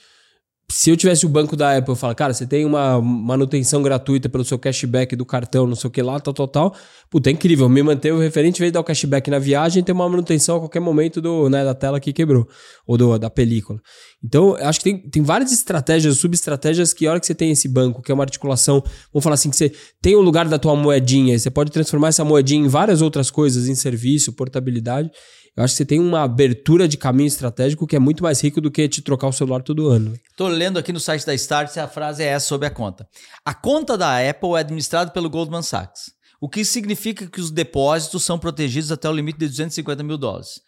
se 0.70 0.88
eu 0.88 0.96
tivesse 0.96 1.26
o 1.26 1.28
banco 1.28 1.56
da 1.56 1.76
Apple, 1.76 1.90
eu 1.90 1.96
falo, 1.96 2.14
cara, 2.14 2.32
você 2.32 2.46
tem 2.46 2.64
uma 2.64 3.00
manutenção 3.02 3.82
gratuita 3.82 4.28
pelo 4.28 4.44
seu 4.44 4.56
cashback 4.56 5.16
do 5.16 5.26
cartão, 5.26 5.66
não 5.66 5.74
sei 5.74 5.88
o 5.88 5.90
que 5.90 6.00
lá, 6.00 6.20
tal, 6.20 6.32
tal, 6.32 6.46
tal. 6.46 6.76
Puta, 7.10 7.28
é 7.28 7.32
incrível. 7.32 7.68
Me 7.68 7.82
manter 7.82 8.12
o 8.12 8.20
referente, 8.20 8.58
em 8.58 8.60
vez 8.60 8.70
de 8.70 8.74
dar 8.74 8.80
o 8.80 8.84
cashback 8.84 9.28
na 9.28 9.40
viagem, 9.40 9.82
tem 9.82 9.92
uma 9.92 10.08
manutenção 10.08 10.56
a 10.56 10.60
qualquer 10.60 10.78
momento 10.78 11.20
do, 11.20 11.50
né, 11.50 11.64
da 11.64 11.74
tela 11.74 11.98
que 11.98 12.12
quebrou, 12.12 12.48
ou 12.86 12.96
do, 12.96 13.18
da 13.18 13.28
película. 13.28 13.80
Então, 14.22 14.54
acho 14.60 14.78
que 14.78 14.84
tem, 14.84 14.98
tem 14.98 15.22
várias 15.22 15.50
estratégias, 15.50 16.18
subestratégias 16.18 16.92
que 16.92 17.04
a 17.06 17.10
hora 17.10 17.20
que 17.20 17.26
você 17.26 17.34
tem 17.34 17.50
esse 17.50 17.66
banco, 17.66 18.00
que 18.00 18.12
é 18.12 18.14
uma 18.14 18.22
articulação, 18.22 18.80
vamos 19.12 19.24
falar 19.24 19.34
assim, 19.34 19.50
que 19.50 19.56
você 19.56 19.72
tem 20.00 20.14
o 20.14 20.20
lugar 20.20 20.48
da 20.48 20.58
tua 20.58 20.76
moedinha, 20.76 21.36
você 21.36 21.50
pode 21.50 21.72
transformar 21.72 22.08
essa 22.08 22.24
moedinha 22.24 22.64
em 22.64 22.68
várias 22.68 23.02
outras 23.02 23.28
coisas, 23.28 23.66
em 23.66 23.74
serviço, 23.74 24.32
portabilidade. 24.32 25.10
Eu 25.56 25.64
acho 25.64 25.74
que 25.74 25.78
você 25.78 25.84
tem 25.84 25.98
uma 25.98 26.22
abertura 26.22 26.86
de 26.86 26.96
caminho 26.96 27.26
estratégico 27.26 27.86
que 27.86 27.96
é 27.96 27.98
muito 27.98 28.22
mais 28.22 28.40
rico 28.40 28.60
do 28.60 28.70
que 28.70 28.88
te 28.88 29.02
trocar 29.02 29.26
o 29.26 29.32
celular 29.32 29.62
todo 29.62 29.88
ano. 29.88 30.14
Estou 30.30 30.48
lendo 30.48 30.78
aqui 30.78 30.92
no 30.92 31.00
site 31.00 31.26
da 31.26 31.34
Start 31.34 31.76
a 31.76 31.88
frase 31.88 32.22
é 32.22 32.26
essa 32.26 32.46
sobre 32.46 32.66
a 32.66 32.70
conta. 32.70 33.08
A 33.44 33.52
conta 33.52 33.98
da 33.98 34.16
Apple 34.28 34.54
é 34.54 34.60
administrada 34.60 35.10
pelo 35.10 35.28
Goldman 35.28 35.62
Sachs, 35.62 36.12
o 36.40 36.48
que 36.48 36.64
significa 36.64 37.26
que 37.26 37.40
os 37.40 37.50
depósitos 37.50 38.22
são 38.22 38.38
protegidos 38.38 38.92
até 38.92 39.08
o 39.08 39.12
limite 39.12 39.38
de 39.38 39.48
250 39.48 40.02
mil 40.02 40.16
dólares. 40.16 40.60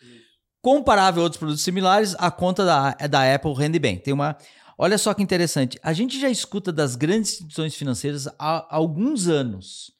Comparável 0.60 1.22
a 1.22 1.24
outros 1.24 1.38
produtos 1.38 1.62
similares, 1.62 2.14
a 2.18 2.30
conta 2.30 2.64
da, 2.64 2.90
da 3.08 3.34
Apple 3.34 3.54
rende 3.54 3.78
bem. 3.78 3.98
Tem 3.98 4.12
uma. 4.12 4.36
Olha 4.76 4.98
só 4.98 5.14
que 5.14 5.22
interessante. 5.22 5.78
A 5.82 5.92
gente 5.92 6.20
já 6.20 6.28
escuta 6.28 6.72
das 6.72 6.96
grandes 6.96 7.32
instituições 7.32 7.74
financeiras 7.74 8.26
há 8.38 8.66
alguns 8.68 9.26
anos 9.28 9.92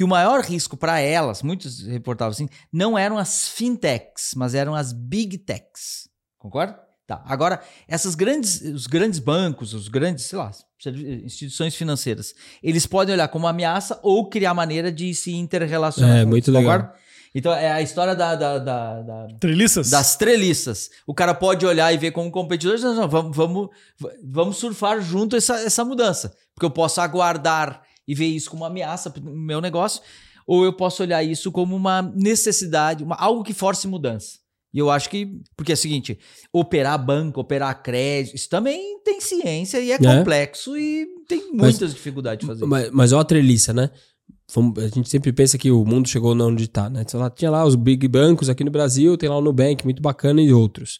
que 0.00 0.04
o 0.04 0.08
maior 0.08 0.40
risco 0.40 0.78
para 0.78 0.98
elas, 0.98 1.42
muitos 1.42 1.82
reportavam 1.82 2.30
assim, 2.30 2.48
não 2.72 2.96
eram 2.96 3.18
as 3.18 3.50
fintechs, 3.50 4.32
mas 4.34 4.54
eram 4.54 4.74
as 4.74 4.94
big 4.94 5.36
techs. 5.36 6.08
Concorda? 6.38 6.80
Tá. 7.06 7.22
Agora, 7.26 7.60
essas 7.86 8.14
grandes, 8.14 8.62
os 8.62 8.86
grandes 8.86 9.18
bancos, 9.18 9.74
os 9.74 9.88
grandes, 9.88 10.24
sei 10.24 10.38
lá, 10.38 10.52
instituições 11.22 11.74
financeiras, 11.74 12.34
eles 12.62 12.86
podem 12.86 13.12
olhar 13.12 13.28
como 13.28 13.46
ameaça 13.46 14.00
ou 14.02 14.30
criar 14.30 14.54
maneira 14.54 14.90
de 14.90 15.14
se 15.14 15.34
interrelacionar. 15.34 16.16
É, 16.16 16.24
muito 16.24 16.50
legal. 16.50 16.78
Concorda? 16.78 16.94
Então, 17.34 17.52
é 17.52 17.70
a 17.70 17.82
história 17.82 18.16
da, 18.16 18.34
da, 18.34 18.58
da, 18.58 19.02
da 19.02 19.28
Treliças? 19.38 19.90
das 19.90 20.16
treliças. 20.16 20.88
O 21.06 21.12
cara 21.12 21.34
pode 21.34 21.66
olhar 21.66 21.92
e 21.92 21.98
ver 21.98 22.10
como 22.12 22.30
competidor, 22.30 22.80
não, 22.80 22.94
não, 22.94 23.06
vamos, 23.06 23.36
vamos, 23.36 23.68
vamos 24.24 24.56
surfar 24.56 25.02
junto 25.02 25.36
essa, 25.36 25.56
essa 25.60 25.84
mudança. 25.84 26.34
Porque 26.54 26.64
eu 26.64 26.70
posso 26.70 27.02
aguardar 27.02 27.82
e 28.10 28.14
ver 28.14 28.26
isso 28.26 28.50
como 28.50 28.64
uma 28.64 28.68
ameaça 28.68 29.08
para 29.08 29.22
o 29.22 29.36
meu 29.36 29.60
negócio, 29.60 30.02
ou 30.44 30.64
eu 30.64 30.72
posso 30.72 31.00
olhar 31.00 31.22
isso 31.22 31.52
como 31.52 31.76
uma 31.76 32.02
necessidade, 32.02 33.04
uma, 33.04 33.14
algo 33.14 33.44
que 33.44 33.54
force 33.54 33.86
mudança. 33.86 34.40
E 34.74 34.80
eu 34.80 34.90
acho 34.90 35.08
que, 35.08 35.40
porque 35.56 35.70
é 35.70 35.74
o 35.74 35.78
seguinte, 35.78 36.18
operar 36.52 36.98
banco, 37.04 37.40
operar 37.40 37.80
crédito, 37.80 38.34
isso 38.34 38.48
também 38.48 39.00
tem 39.04 39.20
ciência 39.20 39.78
e 39.78 39.92
é, 39.92 39.94
é. 39.94 39.98
complexo 39.98 40.76
e 40.76 41.06
tem 41.28 41.52
muitas 41.52 41.82
mas, 41.82 41.94
dificuldades 41.94 42.40
de 42.40 42.46
fazer. 42.46 42.66
Mas, 42.66 42.90
mas 42.90 43.12
ó 43.12 43.20
a 43.20 43.24
treliça, 43.24 43.72
né? 43.72 43.90
A 44.78 44.88
gente 44.88 45.08
sempre 45.08 45.32
pensa 45.32 45.56
que 45.56 45.70
o 45.70 45.84
mundo 45.84 46.08
chegou 46.08 46.34
onde 46.34 46.64
está, 46.64 46.90
né? 46.90 47.04
Tinha 47.36 47.50
lá 47.50 47.64
os 47.64 47.76
big 47.76 48.08
bancos 48.08 48.48
aqui 48.48 48.64
no 48.64 48.72
Brasil, 48.72 49.16
tem 49.16 49.28
lá 49.28 49.38
o 49.38 49.40
Nubank, 49.40 49.84
muito 49.84 50.02
bacana, 50.02 50.42
e 50.42 50.52
outros. 50.52 50.98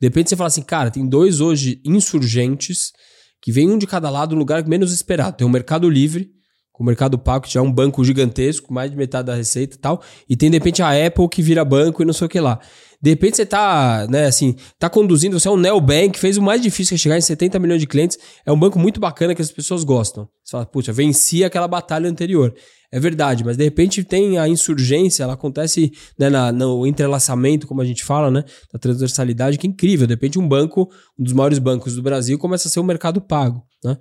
De 0.00 0.06
repente 0.06 0.30
você 0.30 0.36
fala 0.36 0.46
assim, 0.46 0.62
cara, 0.62 0.92
tem 0.92 1.08
dois 1.08 1.40
hoje 1.40 1.80
insurgentes 1.84 2.92
que 3.40 3.50
vem 3.50 3.68
um 3.68 3.76
de 3.76 3.88
cada 3.88 4.08
lado 4.08 4.36
no 4.36 4.38
lugar 4.38 4.64
menos 4.68 4.92
esperado. 4.92 5.36
Tem 5.36 5.46
o 5.46 5.50
Mercado 5.50 5.90
Livre, 5.90 6.30
com 6.72 6.82
o 6.82 6.86
Mercado 6.86 7.18
Pago, 7.18 7.44
que 7.44 7.52
já 7.52 7.60
é 7.60 7.62
um 7.62 7.70
banco 7.70 8.02
gigantesco, 8.04 8.72
mais 8.72 8.90
de 8.90 8.96
metade 8.96 9.26
da 9.26 9.34
receita 9.34 9.76
e 9.76 9.78
tal, 9.78 10.02
e 10.28 10.36
tem 10.36 10.50
de 10.50 10.56
repente 10.56 10.82
a 10.82 11.06
Apple 11.06 11.28
que 11.28 11.42
vira 11.42 11.64
banco 11.64 12.02
e 12.02 12.06
não 12.06 12.12
sei 12.12 12.26
o 12.26 12.30
que 12.30 12.40
lá. 12.40 12.58
De 13.00 13.10
repente 13.10 13.36
você 13.36 13.44
tá, 13.44 14.06
né, 14.08 14.26
assim, 14.26 14.54
tá 14.78 14.88
conduzindo, 14.88 15.38
você 15.38 15.48
é 15.48 15.50
um 15.50 15.56
neobank, 15.56 16.16
fez 16.18 16.36
o 16.36 16.42
mais 16.42 16.62
difícil 16.62 16.90
que 16.90 16.94
é 16.94 16.98
chegar 16.98 17.18
em 17.18 17.20
70 17.20 17.58
milhões 17.58 17.80
de 17.80 17.86
clientes, 17.86 18.16
é 18.46 18.52
um 18.52 18.58
banco 18.58 18.78
muito 18.78 19.00
bacana 19.00 19.34
que 19.34 19.42
as 19.42 19.50
pessoas 19.50 19.82
gostam. 19.82 20.28
Você 20.52 20.56
fala, 20.56 20.66
puxa, 20.66 20.92
venci 20.92 21.42
aquela 21.42 21.66
batalha 21.66 22.08
anterior. 22.08 22.54
É 22.90 23.00
verdade, 23.00 23.42
mas 23.42 23.56
de 23.56 23.64
repente 23.64 24.04
tem 24.04 24.38
a 24.38 24.46
insurgência, 24.46 25.22
ela 25.22 25.32
acontece 25.32 25.90
né, 26.18 26.28
na, 26.28 26.52
no 26.52 26.86
entrelaçamento, 26.86 27.66
como 27.66 27.80
a 27.80 27.86
gente 27.86 28.04
fala, 28.04 28.30
né? 28.30 28.44
Da 28.70 28.78
transversalidade, 28.78 29.56
que 29.56 29.66
é 29.66 29.70
incrível. 29.70 30.06
De 30.06 30.12
repente, 30.12 30.38
um 30.38 30.46
banco, 30.46 30.90
um 31.18 31.24
dos 31.24 31.32
maiores 31.32 31.58
bancos 31.58 31.96
do 31.96 32.02
Brasil, 32.02 32.38
começa 32.38 32.68
a 32.68 32.70
ser 32.70 32.80
um 32.80 32.84
mercado 32.84 33.18
pago, 33.18 33.62
né? 33.82 33.96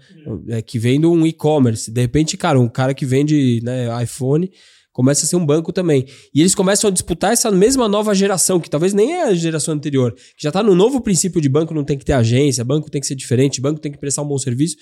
É, 0.49 0.61
que 0.61 0.77
vende 0.77 1.07
um 1.07 1.25
e-commerce. 1.25 1.89
De 1.89 2.01
repente, 2.01 2.35
cara, 2.35 2.59
um 2.59 2.67
cara 2.67 2.93
que 2.93 3.05
vende 3.05 3.61
né, 3.63 4.03
iPhone 4.03 4.51
começa 4.91 5.25
a 5.25 5.27
ser 5.27 5.37
um 5.37 5.45
banco 5.45 5.71
também. 5.71 6.05
E 6.35 6.41
eles 6.41 6.53
começam 6.53 6.89
a 6.89 6.91
disputar 6.91 7.31
essa 7.31 7.49
mesma 7.49 7.87
nova 7.87 8.13
geração, 8.13 8.59
que 8.59 8.69
talvez 8.69 8.93
nem 8.93 9.13
é 9.13 9.23
a 9.23 9.33
geração 9.33 9.73
anterior, 9.73 10.13
que 10.13 10.43
já 10.43 10.49
está 10.49 10.61
no 10.61 10.75
novo 10.75 10.99
princípio 10.99 11.39
de 11.39 11.47
banco, 11.47 11.73
não 11.73 11.85
tem 11.85 11.97
que 11.97 12.03
ter 12.03 12.11
agência, 12.11 12.61
banco 12.63 12.91
tem 12.91 12.99
que 12.99 13.07
ser 13.07 13.15
diferente, 13.15 13.61
banco 13.61 13.79
tem 13.79 13.89
que 13.89 13.97
prestar 13.97 14.21
um 14.21 14.27
bom 14.27 14.37
serviço, 14.37 14.75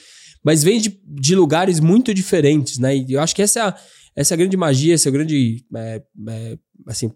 mas 0.44 0.64
vem 0.64 0.80
de, 0.80 1.00
de 1.06 1.36
lugares 1.36 1.80
muito 1.80 2.14
diferentes, 2.14 2.78
né? 2.78 2.96
E 2.96 3.14
eu 3.14 3.22
acho 3.22 3.36
que 3.36 3.42
essa 3.42 3.60
é 3.60 3.64
a 3.64 3.76
essa 4.16 4.34
é 4.34 4.36
a 4.36 4.38
grande 4.38 4.58
magia, 4.58 4.96
essa 4.96 5.08
é 5.08 5.10
a 5.10 5.14
grande 5.14 5.64
é, 5.74 6.02
é, 6.28 6.58
assim, 6.88 7.10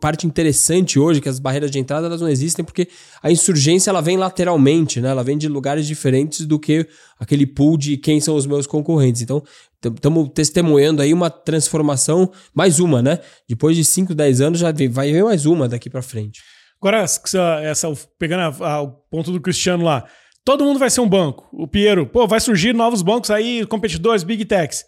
parte 0.00 0.26
interessante 0.26 0.98
hoje, 0.98 1.20
que 1.20 1.28
as 1.28 1.38
barreiras 1.38 1.70
de 1.70 1.78
entrada 1.78 2.06
elas 2.06 2.22
não 2.22 2.28
existem, 2.28 2.64
porque 2.64 2.88
a 3.22 3.30
insurgência 3.30 3.90
ela 3.90 4.00
vem 4.00 4.16
lateralmente, 4.16 5.00
né? 5.00 5.10
Ela 5.10 5.22
vem 5.22 5.36
de 5.36 5.48
lugares 5.48 5.86
diferentes 5.86 6.46
do 6.46 6.58
que 6.58 6.86
aquele 7.18 7.46
pool 7.46 7.76
de 7.76 7.98
quem 7.98 8.18
são 8.20 8.34
os 8.34 8.46
meus 8.46 8.66
concorrentes. 8.66 9.20
Então, 9.20 9.42
estamos 9.84 10.30
testemunhando 10.34 11.02
aí 11.02 11.12
uma 11.12 11.28
transformação, 11.28 12.30
mais 12.54 12.80
uma, 12.80 13.02
né? 13.02 13.18
Depois 13.46 13.76
de 13.76 13.84
5, 13.84 14.14
10 14.14 14.40
anos 14.40 14.58
já 14.58 14.72
vai 14.90 15.12
vir 15.12 15.24
mais 15.24 15.44
uma 15.44 15.68
daqui 15.68 15.90
para 15.90 16.00
frente. 16.00 16.40
Agora, 16.80 17.02
essa, 17.02 17.60
essa 17.62 17.92
pegando 18.18 18.56
o 18.64 18.88
ponto 19.10 19.30
do 19.30 19.40
Cristiano 19.40 19.84
lá, 19.84 20.04
todo 20.44 20.64
mundo 20.64 20.78
vai 20.78 20.90
ser 20.90 21.00
um 21.00 21.08
banco. 21.08 21.48
O 21.52 21.66
Piero, 21.66 22.06
pô, 22.06 22.26
vai 22.26 22.40
surgir 22.40 22.74
novos 22.74 23.02
bancos 23.02 23.30
aí, 23.30 23.66
competidores, 23.66 24.22
big 24.22 24.44
techs. 24.44 24.84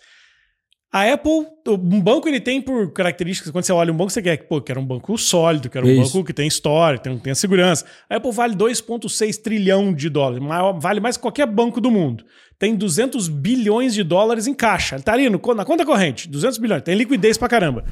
A 0.92 1.12
Apple, 1.12 1.44
um 1.66 2.00
banco 2.00 2.28
ele 2.28 2.38
tem 2.38 2.62
por 2.62 2.92
características, 2.92 3.50
quando 3.50 3.64
você 3.64 3.72
olha 3.72 3.92
um 3.92 3.96
banco, 3.96 4.12
você 4.12 4.22
quer, 4.22 4.36
pô, 4.46 4.60
quer 4.60 4.78
um 4.78 4.86
banco 4.86 5.18
sólido, 5.18 5.68
quer 5.68 5.82
um 5.82 5.88
Isso. 5.88 6.12
banco 6.12 6.24
que 6.24 6.32
tem 6.32 6.46
história, 6.46 7.00
tem, 7.00 7.18
tem 7.18 7.34
segurança. 7.34 7.84
A 8.08 8.14
Apple 8.14 8.30
vale 8.30 8.54
2,6 8.54 9.42
trilhão 9.42 9.92
de 9.92 10.08
dólares, 10.08 10.40
vale 10.78 11.00
mais 11.00 11.16
que 11.16 11.22
qualquer 11.22 11.46
banco 11.46 11.80
do 11.80 11.90
mundo. 11.90 12.24
Tem 12.60 12.76
200 12.76 13.26
bilhões 13.26 13.92
de 13.92 14.04
dólares 14.04 14.46
em 14.46 14.54
caixa. 14.54 14.94
Ele 14.94 15.02
tá 15.02 15.14
ali 15.14 15.28
no, 15.28 15.40
na 15.56 15.64
conta 15.64 15.84
corrente, 15.84 16.28
200 16.28 16.58
bilhões, 16.58 16.82
tem 16.82 16.94
liquidez 16.94 17.36
pra 17.36 17.48
caramba. 17.48 17.84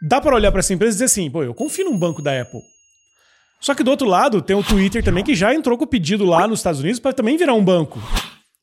Dá 0.00 0.20
para 0.20 0.36
olhar 0.36 0.52
para 0.52 0.60
essa 0.60 0.72
empresa 0.72 0.92
e 0.92 0.94
dizer 0.94 1.06
assim, 1.06 1.28
pô, 1.28 1.42
eu 1.42 1.52
confio 1.52 1.84
num 1.84 1.98
banco 1.98 2.22
da 2.22 2.40
Apple. 2.40 2.60
Só 3.60 3.74
que 3.74 3.82
do 3.82 3.90
outro 3.90 4.08
lado, 4.08 4.40
tem 4.40 4.56
o 4.56 4.62
Twitter 4.62 5.04
também 5.04 5.22
que 5.22 5.34
já 5.34 5.54
entrou 5.54 5.76
com 5.76 5.84
o 5.84 5.86
pedido 5.86 6.24
lá 6.24 6.48
nos 6.48 6.60
Estados 6.60 6.80
Unidos 6.80 6.98
para 6.98 7.12
também 7.12 7.36
virar 7.36 7.54
um 7.54 7.62
banco. 7.62 8.00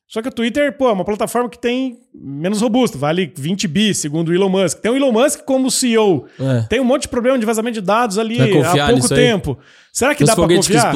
Só 0.08 0.22
que 0.22 0.28
o 0.28 0.32
Twitter, 0.32 0.76
pô, 0.76 0.88
é 0.88 0.92
uma 0.92 1.04
plataforma 1.04 1.50
que 1.50 1.58
tem 1.58 1.98
menos 2.14 2.62
robusta, 2.62 2.96
vale 2.96 3.30
20 3.36 3.68
bi, 3.68 3.94
segundo 3.94 4.30
o 4.30 4.34
Elon 4.34 4.48
Musk. 4.48 4.78
Tem 4.78 4.90
o 4.90 4.96
Elon 4.96 5.12
Musk 5.12 5.40
como 5.44 5.70
CEO. 5.70 6.26
É. 6.40 6.62
Tem 6.62 6.80
um 6.80 6.84
monte 6.84 7.02
de 7.02 7.08
problema 7.08 7.38
de 7.38 7.44
vazamento 7.44 7.74
de 7.74 7.86
dados 7.86 8.18
ali 8.18 8.38
há 8.40 8.86
pouco 8.88 9.08
tempo. 9.08 9.58
Será 9.92 10.14
que 10.14 10.24
dá 10.24 10.34
para 10.34 10.48
confiar? 10.48 10.94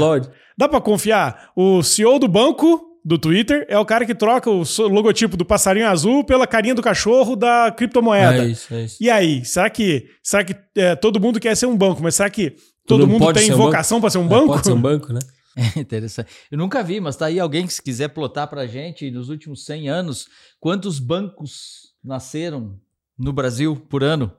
Dá 0.57 0.69
para 0.69 0.81
confiar? 0.81 1.51
O 1.55 1.83
CEO 1.83 2.19
do 2.19 2.27
banco 2.27 2.89
do 3.05 3.19
Twitter 3.19 3.67
é 3.69 3.79
o 3.79 3.85
cara 3.85 4.07
que 4.07 4.15
troca 4.15 4.49
o 4.49 4.65
logotipo 4.89 5.37
do 5.37 5.45
passarinho 5.45 5.89
azul 5.89 6.25
pela 6.25 6.47
carinha 6.47 6.75
do 6.75 6.83
cachorro 6.83 7.37
da 7.37 7.71
criptomoeda. 7.77 8.45
É 8.45 8.47
isso, 8.47 8.75
é 8.75 8.85
isso. 8.85 8.97
E 8.99 9.11
aí, 9.11 9.45
será 9.45 9.69
que, 9.69 10.07
será 10.23 10.43
que 10.43 10.57
é, 10.75 10.95
todo 10.95 11.21
mundo 11.21 11.39
quer 11.39 11.55
ser 11.55 11.67
um 11.67 11.77
banco, 11.77 12.03
mas 12.03 12.15
será 12.15 12.31
que 12.31 12.55
todo, 12.87 13.07
mundo 13.07 13.33
tem 13.33 13.51
vocação 13.51 13.99
um 13.99 14.01
para 14.01 14.11
ser 14.11 14.19
um 14.19 14.29
banco? 14.29 14.45
É, 14.45 14.55
pode 14.55 14.67
ser 14.67 14.73
um 14.73 14.81
banco, 14.81 15.13
né? 15.13 15.21
É 15.77 15.81
interessante. 15.81 16.31
Eu 16.51 16.57
nunca 16.57 16.83
vi, 16.83 16.99
mas 16.99 17.15
tá 17.15 17.27
aí 17.27 17.39
alguém 17.39 17.67
que 17.67 17.75
se 17.75 17.83
quiser 17.83 18.09
plotar 18.09 18.49
pra 18.49 18.67
gente 18.67 19.11
nos 19.11 19.29
últimos 19.29 19.67
100 19.67 19.89
anos, 19.89 20.27
quantos 20.59 20.99
bancos 20.99 21.93
nasceram 22.03 22.81
no 23.19 23.33
Brasil 23.35 23.77
por 23.77 24.03
ano? 24.03 24.33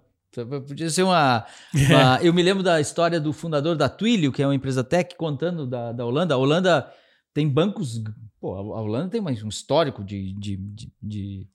Podia 0.67 0.89
ser 0.89 1.03
uma, 1.03 1.45
uma 1.71 2.17
é. 2.19 2.27
Eu 2.27 2.34
me 2.34 2.41
lembro 2.41 2.63
da 2.63 2.82
história 2.82 3.19
do 3.19 3.32
fundador 3.32 3.75
da 3.75 3.88
Twilio, 3.88 4.32
que 4.32 4.41
é 4.41 4.47
uma 4.47 4.56
empresa 4.56 4.84
tech, 4.84 5.15
contando 5.15 5.67
da, 5.67 5.91
da 5.91 6.06
Holanda. 6.06 6.34
A 6.34 6.38
Holanda 6.38 6.91
tem 7.34 7.47
bancos. 7.47 8.01
Pô, 8.39 8.56
a 8.56 8.82
Holanda 8.82 9.10
tem 9.10 9.21
um 9.21 9.47
histórico 9.47 10.03
de, 10.03 10.34
de, 10.34 10.58
de, 10.58 10.91
de, 11.01 11.47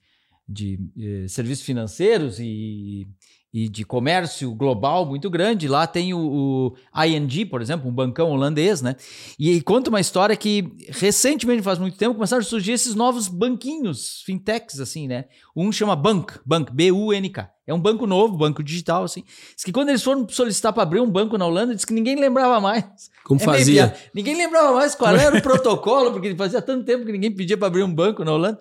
de, 0.47 0.77
de 0.97 1.25
eh, 1.25 1.29
serviços 1.29 1.65
financeiros 1.65 2.39
e 2.39 3.09
e 3.53 3.69
de 3.69 3.85
comércio 3.85 4.55
global 4.55 5.07
muito 5.07 5.31
grande. 5.31 5.69
Lá 5.69 5.87
tem 5.87 6.13
o, 6.13 6.19
o, 6.19 7.05
ING, 7.05 7.47
por 7.47 7.63
exemplo, 7.63 7.89
um 7.89 7.93
bancão 7.93 8.31
holandês, 8.31 8.83
né? 8.83 8.95
E, 9.39 9.53
e, 9.53 9.61
conta 9.63 9.89
uma 9.89 10.01
história 10.01 10.37
que 10.37 10.71
recentemente, 10.89 11.63
faz 11.63 11.79
muito 11.79 11.97
tempo, 11.97 12.15
começaram 12.15 12.41
a 12.41 12.45
surgir 12.45 12.73
esses 12.73 12.95
novos 12.95 13.27
banquinhos, 13.29 14.23
fintechs, 14.25 14.81
assim, 14.81 15.09
né? 15.09 15.25
Um 15.57 15.73
chama 15.73 15.97
Bank, 15.97 16.35
Bank, 16.45 16.73
B-U-N-K. 16.73 17.51
É 17.67 17.75
um 17.75 17.81
banco 17.81 18.07
novo, 18.07 18.35
banco 18.35 18.63
digital, 18.63 19.05
assim. 19.05 19.23
Diz 19.55 19.63
que 19.63 19.73
quando 19.73 19.91
eles 19.91 20.03
foram 20.03 20.27
solicitar 20.27 20.73
para 20.73 20.83
abrir 20.83 21.01
um 21.01 21.11
banco 21.11 21.37
na 21.37 21.47
Holanda, 21.47 21.75
diz 21.75 21.85
que 21.85 21.93
ninguém 21.93 22.17
lembrava 22.17 22.59
mais. 22.61 22.87
Como 23.25 23.39
é 23.39 23.45
fazia? 23.45 23.95
Ninguém 24.15 24.37
lembrava 24.37 24.73
mais 24.73 24.95
qual 24.95 25.15
era 25.15 25.37
o 25.37 25.43
protocolo, 25.43 26.13
porque 26.13 26.35
fazia 26.35 26.63
tanto 26.63 26.87
tempo 26.87 27.05
que 27.05 27.13
ninguém 27.13 27.31
pedia 27.31 27.59
para 27.59 27.67
abrir 27.67 27.83
um 27.83 27.95
banco 27.95 28.25
na 28.25 28.33
Holanda. 28.33 28.59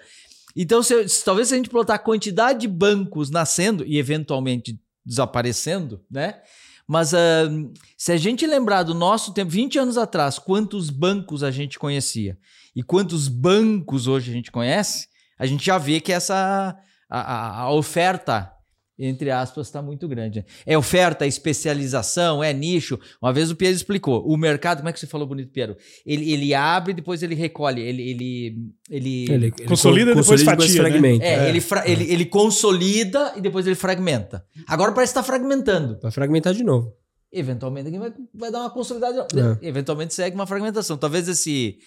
Então, 0.60 0.82
se, 0.82 1.24
talvez 1.24 1.50
se 1.50 1.54
a 1.54 1.58
gente 1.58 1.70
plotar 1.70 1.98
a 1.98 2.00
quantidade 2.00 2.62
de 2.62 2.68
bancos 2.68 3.30
nascendo 3.30 3.86
e 3.86 4.00
eventualmente 4.00 4.80
desaparecendo, 5.06 6.04
né? 6.10 6.42
Mas 6.88 7.14
uh, 7.14 7.72
se 7.96 8.12
a 8.12 8.18
gente 8.18 8.48
lembrar 8.48 8.82
do 8.82 8.96
nosso 8.96 9.34
tempo, 9.34 9.52
20 9.52 9.78
anos 9.78 9.98
atrás, 9.98 10.40
quantos 10.40 10.90
bancos 10.90 11.44
a 11.44 11.52
gente 11.52 11.78
conhecia 11.78 12.40
e 12.76 12.82
quantos 12.82 13.28
bancos 13.28 14.08
hoje 14.08 14.32
a 14.32 14.34
gente 14.34 14.52
conhece, 14.52 15.08
a 15.38 15.46
gente 15.46 15.64
já 15.64 15.78
vê 15.78 16.00
que 16.00 16.12
essa 16.12 16.76
a, 17.08 17.20
a, 17.20 17.60
a 17.62 17.72
oferta 17.72 18.52
entre 19.00 19.30
aspas, 19.30 19.68
está 19.68 19.82
muito 19.82 20.08
grande. 20.08 20.44
É 20.66 20.78
oferta, 20.78 21.26
é 21.26 21.28
especialização, 21.28 22.44
é 22.44 22.52
nicho. 22.52 23.00
Uma 23.22 23.32
vez 23.32 23.52
o 23.52 23.56
Piero 23.56 23.76
explicou. 23.76 24.26
O 24.26 24.36
mercado, 24.36 24.78
como 24.80 24.90
é 24.90 24.94
que 24.94 25.00
você 25.00 25.06
falou 25.06 25.28
bonito, 25.28 25.52
Piero? 25.52 25.78
Ele, 26.06 26.32
ele 26.32 26.54
abre 26.54 26.94
depois 26.94 27.22
ele 27.22 27.36
recolhe. 27.36 27.82
Ele, 27.82 28.10
ele, 28.10 28.72
ele, 28.90 29.32
ele 29.32 29.52
consolida 29.52 30.12
e 30.12 30.16
depois 30.16 30.42
fatia. 30.42 30.84
Né? 30.84 30.90
Fragmenta. 30.90 31.26
É, 31.26 31.34
é. 31.46 31.50
Ele, 31.50 31.62
fra, 31.62 31.88
é. 31.88 31.92
Ele, 31.92 32.12
ele 32.12 32.26
consolida 32.26 33.34
e 33.36 33.42
depois 33.42 33.68
ele 33.68 33.76
fragmenta. 33.76 34.44
Agora 34.66 34.92
parece 34.92 35.14
que 35.14 35.20
está 35.20 35.24
fragmentando. 35.24 36.00
Vai 36.02 36.12
fragmentar 36.12 36.54
de 36.54 36.64
novo. 36.64 36.92
Eventualmente 37.32 37.92
vai, 37.98 38.14
vai 38.34 38.52
dar 38.52 38.62
uma 38.62 38.70
consolidada. 38.70 39.28
É. 39.62 39.68
Eventualmente 39.68 40.14
segue 40.14 40.36
uma 40.36 40.48
fragmentação. 40.48 40.98
Talvez 40.98 41.28
esse 41.28 41.78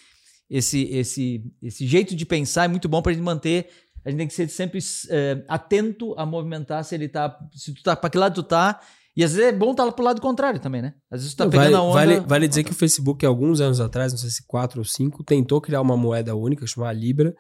esse, 0.51 0.83
esse, 0.91 1.45
esse 1.63 1.87
jeito 1.87 2.17
de 2.17 2.27
pensar 2.27 2.65
é 2.65 2.69
muito 2.69 2.89
bom 2.89 3.01
para 3.01 3.13
a 3.13 3.15
gente 3.15 3.23
manter. 3.23 3.69
A 4.05 4.11
gente 4.11 4.19
tem 4.19 4.27
que 4.27 4.35
ser 4.35 4.49
sempre 4.49 4.79
é, 5.11 5.45
atento 5.49 6.15
a 6.17 6.25
movimentar 6.25 6.85
se 6.85 6.95
ele 6.95 7.09
tá. 7.09 7.37
Se 7.53 7.75
tu 7.75 7.83
tá. 7.83 7.95
Para 7.95 8.11
que 8.11 8.19
lado 8.19 8.35
tu 8.35 8.43
tá. 8.43 8.81
E 9.17 9.25
às 9.25 9.33
vezes 9.33 9.49
é 9.49 9.53
bom 9.53 9.73
estar 9.73 9.85
tá 9.85 9.93
pro 9.93 10.05
lado 10.05 10.21
contrário 10.21 10.61
também, 10.61 10.81
né? 10.81 10.95
Às 11.11 11.21
vezes 11.21 11.35
tu 11.35 11.39
tá 11.39 11.45
Não, 11.45 11.51
pegando 11.51 11.73
vale, 11.73 11.75
a 11.75 11.83
onda. 11.83 11.95
Vale, 11.95 12.21
vale 12.21 12.49
dizer 12.49 12.65
que 12.65 12.71
o 12.71 12.75
Facebook, 12.75 13.27
alguns 13.27 13.61
anos 13.61 13.81
atrás, 13.81 14.13
não 14.13 14.19
sei 14.19 14.31
se 14.31 14.47
quatro 14.47 14.81
ou 14.81 14.85
cinco, 14.85 15.25
tentou 15.25 15.61
criar 15.61 15.81
uma 15.81 15.97
moeda 15.97 16.35
única, 16.35 16.67
chamada 16.67 16.93
Libra. 16.93 17.35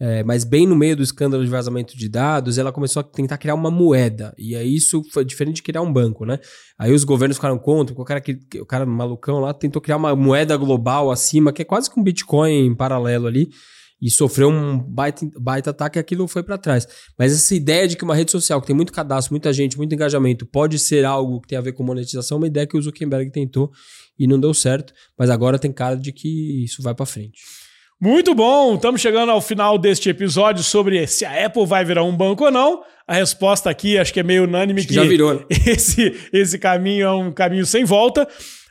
É, 0.00 0.22
mas 0.22 0.44
bem 0.44 0.64
no 0.64 0.76
meio 0.76 0.96
do 0.96 1.02
escândalo 1.02 1.44
de 1.44 1.50
vazamento 1.50 1.96
de 1.96 2.08
dados, 2.08 2.56
ela 2.56 2.70
começou 2.70 3.00
a 3.00 3.02
tentar 3.02 3.36
criar 3.36 3.54
uma 3.54 3.70
moeda. 3.70 4.32
E 4.38 4.54
aí 4.54 4.76
isso 4.76 5.02
foi 5.12 5.24
diferente 5.24 5.56
de 5.56 5.62
criar 5.64 5.82
um 5.82 5.92
banco, 5.92 6.24
né? 6.24 6.38
Aí 6.78 6.92
os 6.92 7.02
governos 7.02 7.36
ficaram 7.36 7.58
contra, 7.58 8.00
o 8.00 8.04
cara, 8.04 8.20
que, 8.20 8.38
o 8.60 8.64
cara 8.64 8.86
malucão 8.86 9.40
lá 9.40 9.52
tentou 9.52 9.82
criar 9.82 9.96
uma 9.96 10.14
moeda 10.14 10.56
global 10.56 11.10
acima, 11.10 11.52
que 11.52 11.62
é 11.62 11.64
quase 11.64 11.90
que 11.90 11.98
um 11.98 12.02
Bitcoin 12.04 12.66
em 12.66 12.76
paralelo 12.76 13.26
ali, 13.26 13.48
e 14.00 14.10
sofreu 14.10 14.48
um 14.48 14.78
baita, 14.78 15.28
baita 15.38 15.70
ataque 15.70 15.98
e 15.98 16.00
aquilo 16.00 16.28
foi 16.28 16.42
para 16.42 16.56
trás. 16.56 16.86
Mas 17.18 17.32
essa 17.32 17.54
ideia 17.54 17.88
de 17.88 17.96
que 17.96 18.04
uma 18.04 18.14
rede 18.14 18.30
social 18.30 18.60
que 18.60 18.66
tem 18.66 18.76
muito 18.76 18.92
cadastro, 18.92 19.32
muita 19.32 19.52
gente, 19.52 19.76
muito 19.76 19.94
engajamento, 19.94 20.46
pode 20.46 20.78
ser 20.78 21.04
algo 21.04 21.40
que 21.40 21.48
tem 21.48 21.58
a 21.58 21.60
ver 21.60 21.72
com 21.72 21.82
monetização, 21.82 22.36
é 22.36 22.40
uma 22.40 22.46
ideia 22.46 22.66
que 22.66 22.76
o 22.76 22.82
Zuckerberg 22.82 23.30
tentou 23.30 23.70
e 24.18 24.26
não 24.26 24.38
deu 24.38 24.54
certo, 24.54 24.92
mas 25.18 25.30
agora 25.30 25.58
tem 25.58 25.72
cara 25.72 25.96
de 25.96 26.12
que 26.12 26.64
isso 26.64 26.82
vai 26.82 26.94
para 26.94 27.06
frente. 27.06 27.40
Muito 28.00 28.32
bom, 28.32 28.76
estamos 28.76 29.00
chegando 29.00 29.32
ao 29.32 29.40
final 29.40 29.76
deste 29.76 30.08
episódio 30.08 30.62
sobre 30.62 31.04
se 31.08 31.24
a 31.24 31.46
Apple 31.46 31.66
vai 31.66 31.84
virar 31.84 32.04
um 32.04 32.16
banco 32.16 32.44
ou 32.44 32.50
não. 32.50 32.82
A 33.08 33.14
resposta 33.14 33.68
aqui 33.68 33.98
acho 33.98 34.12
que 34.12 34.20
é 34.20 34.22
meio 34.22 34.44
unânime 34.44 34.82
que, 34.82 34.88
que 34.88 34.94
já 34.94 35.02
virou. 35.02 35.34
Né? 35.34 35.40
Esse, 35.66 36.14
esse 36.32 36.58
caminho 36.58 37.06
é 37.06 37.12
um 37.12 37.32
caminho 37.32 37.66
sem 37.66 37.84
volta. 37.84 38.28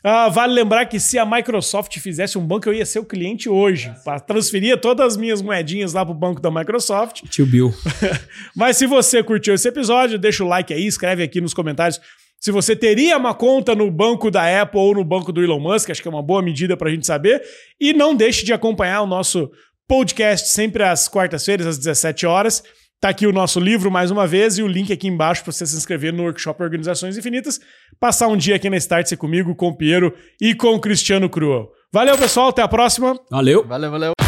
Ah, 0.09 0.29
vale 0.29 0.53
lembrar 0.53 0.85
que 0.85 0.99
se 0.99 1.17
a 1.19 1.25
Microsoft 1.25 1.97
fizesse 1.99 2.37
um 2.37 2.45
banco, 2.45 2.69
eu 2.69 2.73
ia 2.73 2.85
ser 2.85 2.99
o 2.99 3.05
cliente 3.05 3.49
hoje. 3.49 3.93
Para 4.05 4.19
transferir 4.19 4.79
todas 4.79 5.13
as 5.13 5.17
minhas 5.17 5.41
moedinhas 5.41 5.93
lá 5.93 6.05
para 6.05 6.13
o 6.13 6.17
banco 6.17 6.39
da 6.39 6.49
Microsoft. 6.49 7.23
Tio 7.29 7.45
Bill. 7.45 7.73
Mas 8.55 8.77
se 8.77 8.85
você 8.85 9.21
curtiu 9.21 9.53
esse 9.53 9.67
episódio, 9.67 10.17
deixa 10.17 10.43
o 10.43 10.47
like 10.47 10.73
aí, 10.73 10.87
escreve 10.87 11.23
aqui 11.23 11.41
nos 11.41 11.53
comentários 11.53 11.99
se 12.39 12.51
você 12.51 12.75
teria 12.75 13.17
uma 13.17 13.33
conta 13.33 13.73
no 13.73 13.89
banco 13.89 14.29
da 14.29 14.61
Apple 14.61 14.79
ou 14.79 14.93
no 14.93 15.03
banco 15.03 15.31
do 15.31 15.43
Elon 15.43 15.59
Musk, 15.59 15.89
acho 15.89 16.01
que 16.01 16.07
é 16.07 16.11
uma 16.11 16.21
boa 16.21 16.41
medida 16.41 16.77
para 16.77 16.87
a 16.87 16.91
gente 16.91 17.05
saber. 17.05 17.43
E 17.79 17.93
não 17.93 18.15
deixe 18.15 18.45
de 18.45 18.53
acompanhar 18.53 19.01
o 19.01 19.07
nosso 19.07 19.49
podcast 19.87 20.49
sempre 20.49 20.83
às 20.83 21.07
quartas-feiras, 21.07 21.65
às 21.65 21.77
17 21.77 22.25
horas. 22.27 22.63
Tá 22.99 23.09
aqui 23.09 23.27
o 23.27 23.31
nosso 23.31 23.59
livro 23.59 23.91
mais 23.91 24.09
uma 24.09 24.25
vez 24.25 24.57
e 24.57 24.63
o 24.63 24.67
link 24.67 24.91
aqui 24.91 25.07
embaixo 25.07 25.43
para 25.43 25.53
você 25.53 25.67
se 25.67 25.77
inscrever 25.77 26.11
no 26.11 26.23
workshop 26.23 26.63
Organizações 26.63 27.15
Infinitas. 27.15 27.59
Passar 27.99 28.27
um 28.27 28.35
dia 28.35 28.55
aqui 28.55 28.71
na 28.71 28.77
Startse 28.77 29.15
comigo, 29.15 29.55
com 29.55 29.67
o 29.67 29.77
Piero 29.77 30.11
e 30.41 30.55
com 30.55 30.73
o 30.73 30.79
Cristiano 30.79 31.29
Cruel. 31.29 31.69
Valeu, 31.93 32.17
pessoal. 32.17 32.49
Até 32.49 32.63
a 32.63 32.67
próxima. 32.67 33.15
Valeu. 33.29 33.63
Valeu, 33.67 33.91
valeu. 33.91 34.26